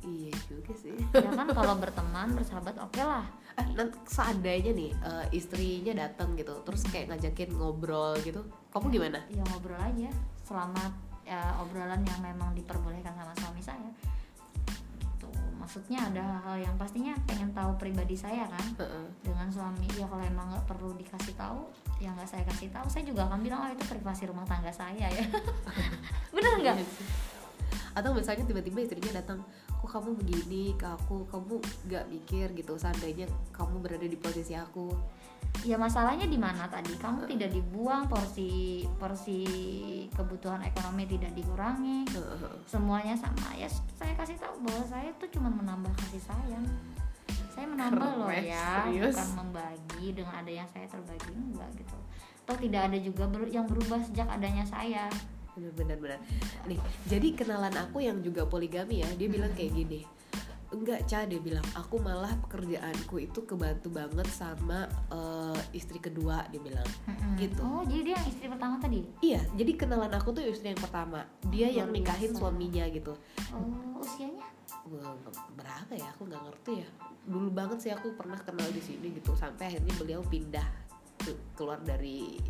iya 0.02 0.34
juga 0.50 0.72
sih. 0.74 0.96
Ya 1.14 1.30
kan 1.30 1.48
kalau 1.50 1.74
berteman 1.78 2.34
bersahabat 2.34 2.76
oke 2.78 3.02
lah 3.02 3.26
ah 3.52 3.66
nanti 3.76 4.00
seandainya 4.08 4.72
nih 4.72 4.90
eh, 4.96 5.24
istrinya 5.36 5.92
datang 5.92 6.32
gitu 6.40 6.56
terus 6.64 6.88
kayak 6.88 7.12
ngajakin 7.12 7.52
ngobrol 7.52 8.16
gitu 8.24 8.40
kamu 8.72 8.86
gimana? 8.88 9.20
Ya 9.28 9.44
ngobrol 9.52 9.76
aja. 9.76 10.08
Selama 10.42 10.88
ya, 11.28 11.40
obrolan 11.60 12.00
yang 12.02 12.20
memang 12.24 12.56
diperbolehkan 12.56 13.12
sama 13.12 13.32
suami 13.36 13.60
saya. 13.60 13.90
Gitu 15.20 15.28
maksudnya 15.60 16.00
ada 16.08 16.22
hal-hal 16.24 16.72
yang 16.72 16.74
pastinya 16.80 17.12
pengen 17.28 17.52
tahu 17.52 17.76
pribadi 17.76 18.16
saya 18.16 18.48
kan. 18.48 18.66
Heeh. 18.80 19.06
dengan 19.20 19.48
suami 19.52 19.86
ya 19.92 20.08
kalau 20.08 20.24
emang 20.24 20.48
nggak 20.48 20.66
perlu 20.66 20.96
dikasih 20.96 21.36
tahu 21.36 21.68
ya 22.00 22.08
nggak 22.16 22.28
saya 22.28 22.42
kasih 22.48 22.72
tahu. 22.72 22.88
Saya 22.88 23.04
juga 23.04 23.28
akan 23.28 23.44
bilang 23.44 23.68
oh 23.68 23.70
itu 23.70 23.84
privasi 23.84 24.24
rumah 24.24 24.48
tangga 24.48 24.72
saya 24.72 25.12
ya. 25.12 25.24
Bener 26.34 26.52
nggak? 26.56 26.76
Iya. 26.80 26.86
Atau 27.92 28.11
misalnya 28.16 28.44
tiba-tiba 28.48 28.78
istrinya 28.85 29.20
datang 29.20 29.44
kok 29.68 29.90
kamu 29.90 30.16
begini? 30.16 30.72
Ke 30.81 30.96
aku 30.96 31.28
kamu 31.28 31.61
nggak 31.88 32.05
mikir 32.09 32.46
gitu 32.57 32.76
seandainya 32.81 33.28
kamu 33.52 33.85
berada 33.85 34.07
di 34.09 34.16
posisi 34.16 34.57
aku. 34.57 34.92
Ya 35.68 35.76
masalahnya 35.76 36.24
di 36.26 36.40
mana 36.40 36.64
tadi? 36.66 36.96
Kamu 36.96 37.28
tidak 37.28 37.52
dibuang 37.52 38.09
porsi 38.09 38.83
porsi 38.96 39.44
kebutuhan 40.16 40.64
ekonomi 40.64 41.05
tidak 41.05 41.37
dikurangi. 41.37 42.09
Heeh. 42.09 42.57
semuanya 42.64 43.14
sama. 43.14 43.52
Ya 43.55 43.68
saya 43.70 44.16
kasih 44.16 44.40
tahu 44.40 44.64
bahwa 44.64 44.83
saya 44.88 45.12
tuh 45.20 45.28
cuma 45.28 45.52
menambah 45.52 45.92
kasih 46.00 46.22
sayang. 46.24 46.64
Saya 47.52 47.68
menambah 47.68 48.11
loh 48.16 48.33
Keren, 48.33 48.48
ya. 48.48 48.88
serius? 48.88 49.12
bukan 49.12 49.31
membagi 49.44 50.07
dengan 50.16 50.35
ada 50.40 50.48
yang 50.48 50.68
saya 50.72 50.88
terbagi 50.88 51.31
enggak 51.37 51.68
gitu. 51.76 51.96
Atau 52.42 52.57
tidak 52.59 52.83
ada 52.90 52.98
juga 52.98 53.24
ber- 53.28 53.52
yang 53.52 53.68
berubah 53.68 54.00
sejak 54.02 54.26
adanya 54.33 54.64
saya 54.64 55.07
bener-bener 55.52 55.96
bener 56.00 56.20
nih 56.64 56.80
jadi 57.04 57.28
kenalan 57.36 57.74
aku 57.76 58.00
yang 58.00 58.20
juga 58.20 58.44
poligami 58.44 59.04
ya 59.04 59.08
dia 59.14 59.28
bilang 59.28 59.52
kayak 59.52 59.72
gini. 59.72 60.02
Enggak 60.72 61.04
Ca 61.04 61.28
dia 61.28 61.36
bilang 61.36 61.60
aku 61.76 62.00
malah 62.00 62.32
pekerjaanku 62.48 63.20
itu 63.20 63.44
kebantu 63.44 63.92
banget 63.92 64.24
sama 64.32 64.88
eh, 65.12 65.60
istri 65.76 66.00
kedua 66.00 66.48
dia 66.48 66.64
bilang. 66.64 66.88
Mm-mm. 67.04 67.36
Gitu. 67.36 67.60
oh 67.60 67.84
jadi 67.84 68.00
dia 68.00 68.14
yang 68.16 68.24
istri 68.24 68.48
pertama 68.48 68.80
tadi? 68.80 69.04
Iya 69.20 69.44
jadi 69.52 69.72
kenalan 69.76 70.08
aku 70.16 70.32
tuh 70.32 70.40
istri 70.40 70.72
yang 70.72 70.80
pertama. 70.80 71.28
Dia 71.52 71.68
Luar 71.68 71.76
yang 71.76 71.88
nikahin 71.92 72.32
biasa. 72.32 72.40
suaminya 72.40 72.84
gitu. 72.88 73.12
Oh 73.52 74.00
usianya? 74.00 74.48
Berapa 75.52 75.92
ya? 75.92 76.08
Aku 76.16 76.24
nggak 76.24 76.40
ngerti 76.40 76.72
ya. 76.80 76.88
Dulu 77.28 77.52
banget 77.52 77.78
sih 77.84 77.92
aku 77.92 78.16
pernah 78.16 78.40
kenal 78.40 78.72
di 78.72 78.80
sini 78.80 79.12
gitu 79.12 79.36
sampai 79.36 79.76
akhirnya 79.76 79.92
beliau 80.00 80.24
pindah 80.24 80.64
ke- 81.20 81.52
keluar 81.52 81.84
dari 81.84 82.40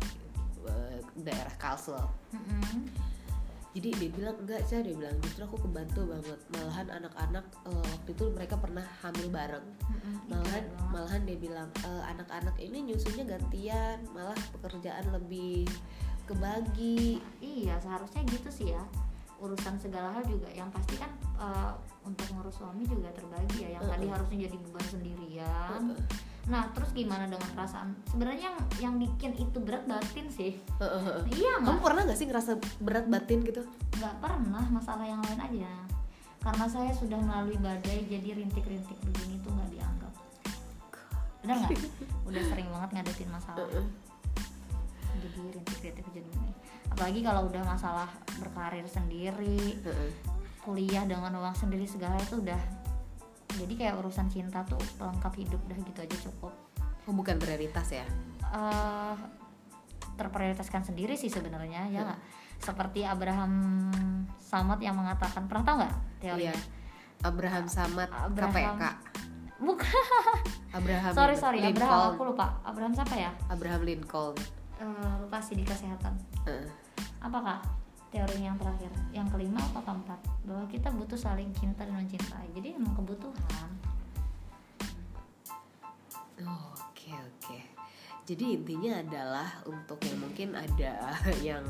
eh, 0.67 0.99
daerah 1.23 1.55
Kalsel 1.59 1.99
Mm-mm. 2.33 2.87
jadi 3.73 3.89
dia 3.97 4.09
bilang 4.13 4.37
enggak 4.37 4.61
sih 4.69 4.81
dia 4.85 4.93
bilang 4.93 5.17
justru 5.25 5.41
aku 5.49 5.57
kebantu 5.65 6.05
banget 6.05 6.39
malahan 6.53 6.87
anak-anak 6.93 7.45
eh, 7.65 7.85
waktu 7.97 8.09
itu 8.13 8.23
mereka 8.29 8.55
pernah 8.61 8.85
hamil 9.01 9.27
bareng. 9.33 9.65
Itu 9.65 10.29
malahan 10.29 10.63
doang. 10.69 10.89
malahan 10.93 11.21
dia 11.25 11.37
bilang 11.41 11.69
"Eh, 11.81 12.03
anak-anak 12.13 12.55
ini 12.61 12.77
nyusunya 12.93 13.25
gantian 13.25 13.97
malah 14.13 14.37
pekerjaan 14.53 15.09
lebih 15.09 15.65
kebagi 16.23 17.19
Iya 17.43 17.75
seharusnya 17.83 18.23
gitu 18.31 18.49
sih 18.53 18.71
ya 18.71 18.83
urusan 19.43 19.75
segala 19.75 20.15
hal 20.15 20.23
juga 20.23 20.47
yang 20.55 20.71
pasti 20.71 20.95
kan 20.95 21.11
eh, 21.35 21.71
untuk 22.07 22.23
ngurus 22.31 22.63
suami 22.63 22.87
juga 22.87 23.11
terbagi 23.11 23.67
ya 23.67 23.75
yang 23.75 23.83
tadi 23.83 24.05
Heeh. 24.07 24.13
harusnya 24.15 24.37
jadi 24.47 24.55
beban 24.55 24.85
sendirian 24.87 25.81
Heeh. 25.91 25.99
Nah 26.43 26.67
terus 26.75 26.91
gimana 26.91 27.23
dengan 27.23 27.47
perasaan? 27.55 27.95
Sebenarnya 28.11 28.51
yang 28.51 28.57
yang 28.79 28.95
bikin 28.99 29.31
itu 29.39 29.57
berat 29.63 29.87
batin 29.87 30.27
sih. 30.27 30.59
Iya 31.31 31.63
kamu 31.63 31.79
pernah 31.79 32.03
nggak 32.03 32.19
sih 32.19 32.27
ngerasa 32.27 32.51
berat 32.83 33.07
batin 33.07 33.39
gitu? 33.47 33.63
Nggak 33.95 34.15
pernah 34.19 34.65
masalah 34.67 35.07
yang 35.07 35.23
lain 35.23 35.39
aja. 35.39 35.71
Karena 36.43 36.65
saya 36.67 36.91
sudah 36.91 37.15
melalui 37.23 37.55
badai 37.55 38.03
jadi 38.03 38.35
rintik-rintik 38.35 38.99
begini 39.07 39.39
tuh 39.39 39.55
nggak 39.55 39.69
dianggap. 39.71 40.13
Benar 41.47 41.55
nggak? 41.63 41.79
Udah 42.27 42.43
sering 42.51 42.67
banget 42.67 42.89
ngadepin 42.99 43.29
masalah. 43.31 43.63
Heeh. 43.63 43.87
jadi 45.23 45.39
rintik-rintik 45.55 46.07
jadi 46.11 46.31
apalagi 46.93 47.25
kalau 47.25 47.49
udah 47.49 47.63
masalah 47.65 48.09
berkarir 48.37 48.85
sendiri 48.85 49.81
kuliah 50.61 51.03
dengan 51.09 51.33
uang 51.41 51.57
sendiri 51.57 51.89
segala 51.89 52.15
itu 52.21 52.39
udah 52.39 52.61
jadi 53.55 53.73
kayak 53.75 53.95
urusan 53.99 54.27
cinta 54.27 54.61
tuh 54.63 54.79
pelengkap 54.97 55.33
hidup 55.35 55.61
dah 55.65 55.77
gitu 55.77 55.99
aja 55.99 56.17
cukup. 56.23 56.53
Oh 57.03 57.13
bukan 57.13 57.35
prioritas 57.37 57.87
ya? 57.89 58.05
Eh 58.49 59.15
terprioritaskan 60.13 60.85
sendiri 60.85 61.17
sih 61.17 61.27
sebenarnya 61.27 61.89
ya 61.89 61.99
nggak? 62.03 62.19
Seperti 62.59 63.03
Abraham 63.03 63.53
Samad 64.37 64.77
yang 64.79 64.93
mengatakan 64.93 65.49
pernah 65.49 65.63
tahu 65.63 65.75
nggak 65.81 65.93
teorinya? 66.19 66.53
Iya. 66.53 66.55
Abraham 67.23 67.65
Samad 67.67 68.09
Abraham- 68.11 68.77
KPK 68.77 68.83
bukan. 69.63 70.03
Abraham 70.73 71.11
sorry 71.15 71.35
sorry 71.35 71.59
Lincoln. 71.59 71.81
Abraham 71.81 72.13
aku 72.13 72.23
lupa. 72.25 72.47
Abraham 72.61 72.93
siapa 72.93 73.15
ya? 73.15 73.31
Abraham 73.47 73.81
Lincoln. 73.83 74.35
Eh, 74.75 75.13
lupa 75.19 75.39
sih 75.39 75.55
di 75.55 75.63
kesehatan. 75.63 76.13
Heeh. 76.43 76.67
apa 77.19 77.39
kak 77.39 77.59
teorinya 78.13 78.53
yang 78.53 78.59
terakhir. 78.61 78.91
Yang 79.09 79.27
kelima 79.33 79.59
atau 79.73 79.81
keempat? 79.81 80.19
Bahwa 80.45 80.65
kita 80.69 80.93
butuh 80.93 81.17
saling 81.17 81.49
cinta 81.57 81.81
dan 81.81 81.97
mencintai. 81.97 82.47
Jadi 82.53 82.77
emang 82.77 82.93
kebutuhan. 82.93 83.69
Oh, 86.45 86.73
Oke 87.03 87.19
oke. 87.19 87.59
Jadi 88.23 88.55
intinya 88.55 89.03
adalah 89.03 89.59
untuk 89.67 89.99
yang 90.07 90.23
mungkin 90.23 90.55
ada 90.55 91.19
yang 91.51 91.67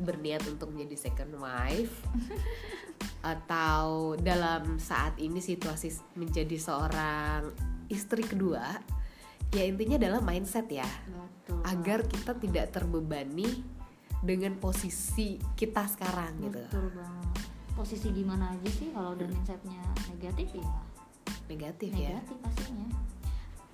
berniat 0.00 0.40
untuk 0.48 0.72
menjadi 0.72 0.96
second 0.96 1.36
wife 1.36 2.00
atau 3.36 4.16
dalam 4.16 4.80
saat 4.80 5.20
ini 5.20 5.44
situasi 5.44 5.92
menjadi 6.16 6.56
seorang 6.56 7.52
istri 7.92 8.24
kedua, 8.24 8.80
ya 9.52 9.68
intinya 9.68 10.00
adalah 10.00 10.24
mindset 10.24 10.64
ya, 10.72 10.88
betul. 11.12 11.60
Agar 11.68 12.08
kita 12.08 12.32
tidak 12.40 12.72
terbebani 12.72 13.60
dengan 14.20 14.52
posisi 14.60 15.40
kita 15.56 15.88
sekarang 15.88 16.44
gitu. 16.44 16.60
betul 16.60 16.86
banget. 16.92 17.28
Posisi 17.72 18.08
gimana 18.12 18.52
aja 18.52 18.68
sih 18.68 18.92
kalau 18.92 19.16
udah 19.16 19.24
mindsetnya? 19.24 19.80
Negatif 20.12 20.48
ya? 20.52 20.70
Negatif 21.48 21.90
ya. 21.96 22.12
negatif 22.16 22.36
pastinya. 22.44 22.88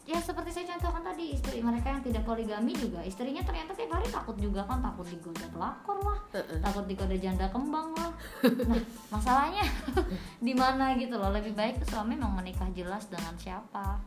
Ya 0.07 0.23
seperti 0.23 0.55
saya 0.55 0.79
contohkan 0.79 1.03
tadi 1.03 1.35
istri 1.35 1.59
mereka 1.59 1.91
yang 1.91 2.03
tidak 2.07 2.23
poligami 2.23 2.79
juga. 2.79 3.03
Istrinya 3.03 3.43
ternyata 3.43 3.75
tiap 3.75 3.91
hari 3.91 4.07
takut 4.07 4.39
juga 4.39 4.63
kan 4.63 4.79
takut 4.79 5.03
digoda 5.11 5.51
pelakor 5.51 5.99
lah 6.07 6.19
takut 6.63 6.87
digoda 6.87 7.17
janda 7.19 7.51
kembang 7.51 7.91
lah. 7.99 8.15
Nah 8.71 8.79
masalahnya 9.11 9.67
di 10.47 10.55
mana 10.55 10.95
gitu 10.95 11.19
loh? 11.19 11.35
Lebih 11.35 11.59
baik 11.59 11.83
suami 11.91 12.15
mau 12.15 12.31
menikah 12.31 12.71
jelas 12.71 13.11
dengan 13.11 13.35
siapa? 13.35 13.99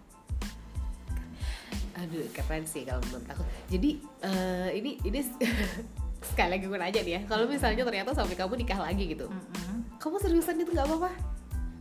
Aduh 2.00 2.32
keren 2.32 2.64
sih 2.64 2.88
kalau 2.88 3.04
menurut 3.04 3.28
aku. 3.28 3.44
Jadi 3.68 4.00
eh, 4.24 4.70
ini 4.80 5.04
ini 5.04 5.20
sekali 6.22 6.50
lagi 6.52 6.66
gue 6.66 6.78
nanya 6.78 7.02
nih 7.02 7.14
ya. 7.14 7.22
Kalau 7.26 7.46
misalnya 7.46 7.84
ternyata 7.84 8.12
suami 8.12 8.34
kamu 8.34 8.54
nikah 8.58 8.80
lagi 8.80 9.04
gitu, 9.08 9.26
Mm-mm. 9.26 9.98
kamu 9.98 10.16
seriusan 10.18 10.58
itu 10.58 10.70
nggak 10.70 10.86
apa-apa? 10.86 11.12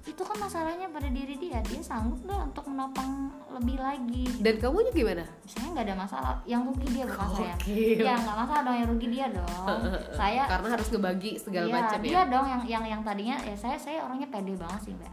itu 0.09 0.25
kan 0.25 0.41
masalahnya 0.41 0.89
pada 0.89 1.05
diri 1.05 1.37
dia 1.37 1.61
dia 1.61 1.85
sanggup 1.85 2.17
nggak 2.25 2.41
untuk 2.49 2.65
menopang 2.65 3.29
lebih 3.53 3.77
lagi 3.77 4.25
Dan 4.41 4.57
kamunya 4.57 4.89
gimana? 4.89 5.21
saya 5.45 5.69
nggak 5.69 5.85
ada 5.85 5.97
masalah 6.01 6.35
yang 6.49 6.65
rugi 6.65 6.89
dia 6.89 7.05
bukan 7.05 7.29
saya 7.29 7.53
ya 7.77 8.15
nggak 8.17 8.37
masalah 8.41 8.63
dong 8.65 8.77
yang 8.79 8.89
rugi 8.89 9.09
dia 9.13 9.27
dong 9.29 9.79
saya 10.17 10.43
Karena 10.49 10.69
harus 10.73 10.89
ngebagi 10.89 11.33
segala 11.37 11.67
Iya, 11.69 11.75
macam 11.77 11.99
dia 12.01 12.11
ya. 12.11 12.23
dong 12.25 12.47
yang 12.49 12.63
yang 12.65 12.85
yang 12.89 13.03
tadinya 13.05 13.37
ya 13.37 13.53
saya 13.53 13.77
saya 13.77 14.01
orangnya 14.01 14.33
pede 14.33 14.57
banget 14.57 14.81
sih 14.81 14.93
mbak 14.97 15.13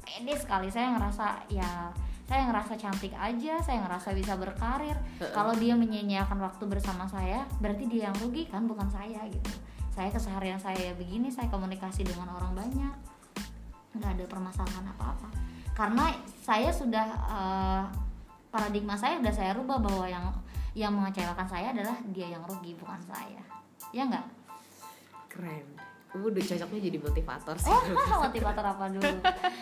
pede 0.00 0.32
sekali 0.34 0.68
saya 0.72 0.86
ngerasa 0.96 1.26
ya 1.52 1.70
saya 2.30 2.46
ngerasa 2.46 2.78
cantik 2.78 3.10
aja 3.18 3.58
saya 3.58 3.82
ngerasa 3.82 4.14
bisa 4.14 4.38
berkarir. 4.38 4.94
Kalau 5.18 5.50
dia 5.58 5.74
menyia-nyiakan 5.74 6.38
waktu 6.38 6.62
bersama 6.70 7.10
saya 7.10 7.42
berarti 7.58 7.90
dia 7.90 8.06
yang 8.06 8.14
rugi 8.22 8.46
kan 8.46 8.70
bukan 8.70 8.86
saya 8.86 9.26
gitu. 9.26 9.50
Saya 9.90 10.14
keseharian 10.14 10.62
saya 10.62 10.78
ya 10.78 10.94
begini 10.94 11.26
saya 11.26 11.50
komunikasi 11.50 12.06
dengan 12.06 12.30
orang 12.30 12.54
banyak. 12.54 12.94
Nggak 13.98 14.10
ada 14.14 14.24
permasalahan 14.30 14.86
apa-apa. 14.94 15.28
Karena 15.74 16.14
saya 16.38 16.70
sudah 16.70 17.06
eh, 17.10 17.82
paradigma 18.54 18.94
saya 18.94 19.18
udah 19.18 19.34
saya 19.34 19.50
rubah 19.58 19.82
bahwa 19.82 20.06
yang 20.06 20.30
yang 20.78 20.94
mengecewakan 20.94 21.50
saya 21.50 21.74
adalah 21.74 21.98
dia 22.14 22.30
yang 22.30 22.46
rugi 22.46 22.78
bukan 22.78 23.02
saya. 23.10 23.42
Ya 23.90 24.06
nggak? 24.06 24.26
Keren. 25.26 25.79
Udah 26.10 26.42
cocoknya 26.42 26.80
jadi 26.90 26.98
motivator 26.98 27.54
sih. 27.54 27.70
Oh, 27.70 27.82
motivator 28.26 28.64
apa 28.66 28.90
dulu? 28.90 29.10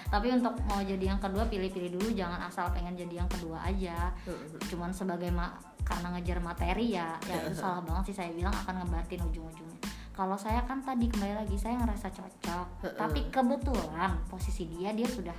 Tapi 0.09 0.27
untuk 0.33 0.55
mau 0.65 0.81
jadi 0.81 1.05
yang 1.13 1.21
kedua 1.21 1.45
pilih-pilih 1.45 2.01
dulu, 2.01 2.09
jangan 2.17 2.41
asal 2.49 2.73
pengen 2.73 2.97
jadi 2.97 3.21
yang 3.21 3.29
kedua 3.29 3.61
aja. 3.69 4.13
Heeh. 4.25 4.57
Cuman 4.73 4.89
sebagai 4.89 5.29
ma 5.29 5.53
karena 5.85 6.13
ngejar 6.17 6.41
materi 6.45 6.97
ya, 6.97 7.17
ya 7.25 7.49
itu 7.49 7.57
salah 7.57 7.81
banget 7.81 8.13
sih 8.13 8.17
saya 8.21 8.31
bilang 8.37 8.53
akan 8.53 8.85
ngebatin 8.85 9.25
ujung-ujungnya. 9.29 9.81
Kalau 10.13 10.37
saya 10.37 10.61
kan 10.69 10.85
tadi 10.85 11.09
kembali 11.09 11.35
lagi 11.45 11.57
saya 11.57 11.81
ngerasa 11.81 12.13
cocok, 12.13 12.67
Heeh. 12.85 12.97
tapi 12.97 13.21
kebetulan 13.33 14.17
posisi 14.29 14.69
dia 14.69 14.93
dia 14.93 15.09
sudah. 15.09 15.37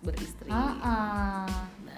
Beristri. 0.00 0.48
Kalau 0.48 0.74
gitu. 0.74 1.89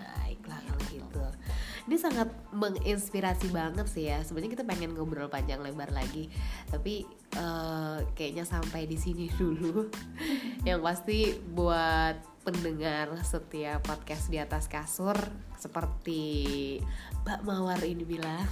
Ini 1.92 2.00
sangat 2.00 2.33
menginspirasi 2.57 3.52
banget 3.52 3.85
sih 3.85 4.09
ya. 4.09 4.24
Sebenarnya 4.24 4.57
kita 4.57 4.64
pengen 4.64 4.96
ngobrol 4.96 5.28
panjang 5.28 5.61
lebar 5.61 5.92
lagi, 5.92 6.24
tapi 6.72 7.05
eh, 7.37 7.98
kayaknya 8.16 8.48
sampai 8.48 8.88
di 8.88 8.96
sini 8.96 9.28
dulu. 9.28 9.92
Yang 10.68 10.81
pasti 10.81 11.37
buat 11.52 12.16
pendengar 12.48 13.12
setiap 13.20 13.85
podcast 13.85 14.33
di 14.33 14.40
atas 14.40 14.72
kasur 14.72 15.20
seperti 15.61 16.81
Mbak 17.28 17.44
Mawar 17.44 17.85
ini 17.85 18.09
bilang 18.09 18.48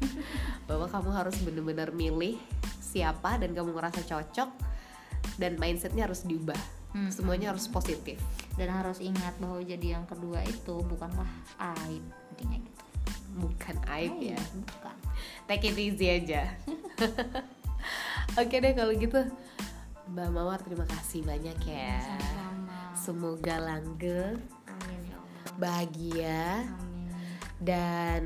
bahwa 0.72 0.88
kamu 0.88 1.12
harus 1.12 1.36
bener-bener 1.44 1.92
milih 1.92 2.40
siapa 2.80 3.36
dan 3.36 3.52
kamu 3.52 3.76
ngerasa 3.76 4.00
cocok 4.00 4.48
dan 5.36 5.60
mindsetnya 5.60 6.08
harus 6.08 6.24
diubah. 6.24 6.78
Hmm. 6.96 7.12
Semuanya 7.12 7.52
harus 7.52 7.68
positif. 7.68 8.16
Dan 8.56 8.72
harus 8.72 8.96
ingat 9.04 9.36
bahwa 9.36 9.60
jadi 9.60 10.00
yang 10.00 10.08
kedua 10.08 10.40
itu 10.48 10.80
bukanlah 10.88 11.28
aib 11.76 12.00
intinya 12.38 12.58
gitu. 12.62 12.77
Bukan 13.38 13.76
aib 13.88 14.14
ya. 14.18 14.40
Bukan. 14.52 14.96
take 15.48 15.64
it 15.64 15.78
easy 15.78 16.06
aja 16.12 16.52
oke 18.40 18.52
deh 18.52 18.74
kalau 18.76 18.92
gitu 18.92 19.20
Mbak 20.08 20.28
Mawar 20.28 20.60
terima 20.60 20.84
kasih 20.84 21.24
banyak 21.24 21.56
ya 21.64 22.00
Sama-sama. 22.00 22.76
semoga 22.96 23.54
langgeng 23.56 24.36
Amin 24.68 25.00
ya 25.08 25.16
Allah. 25.16 25.52
bahagia 25.56 26.42
Amin. 26.68 27.08
dan 27.60 28.22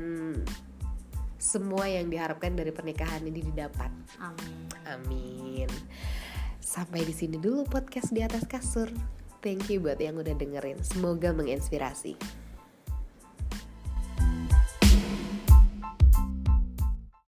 semua 1.39 1.87
yang 1.87 2.07
diharapkan 2.07 2.55
dari 2.55 2.71
pernikahan 2.71 3.23
ini 3.23 3.39
didapat 3.43 3.91
Amin. 4.19 4.67
amin 4.87 5.69
sampai 6.59 7.03
di 7.03 7.11
sini 7.15 7.35
dulu 7.39 7.67
podcast 7.67 8.11
di 8.11 8.23
atas 8.23 8.47
kasur 8.47 8.87
thank 9.39 9.67
you 9.67 9.79
buat 9.79 9.99
yang 9.99 10.15
udah 10.15 10.35
dengerin 10.35 10.79
semoga 10.83 11.31
menginspirasi 11.35 12.15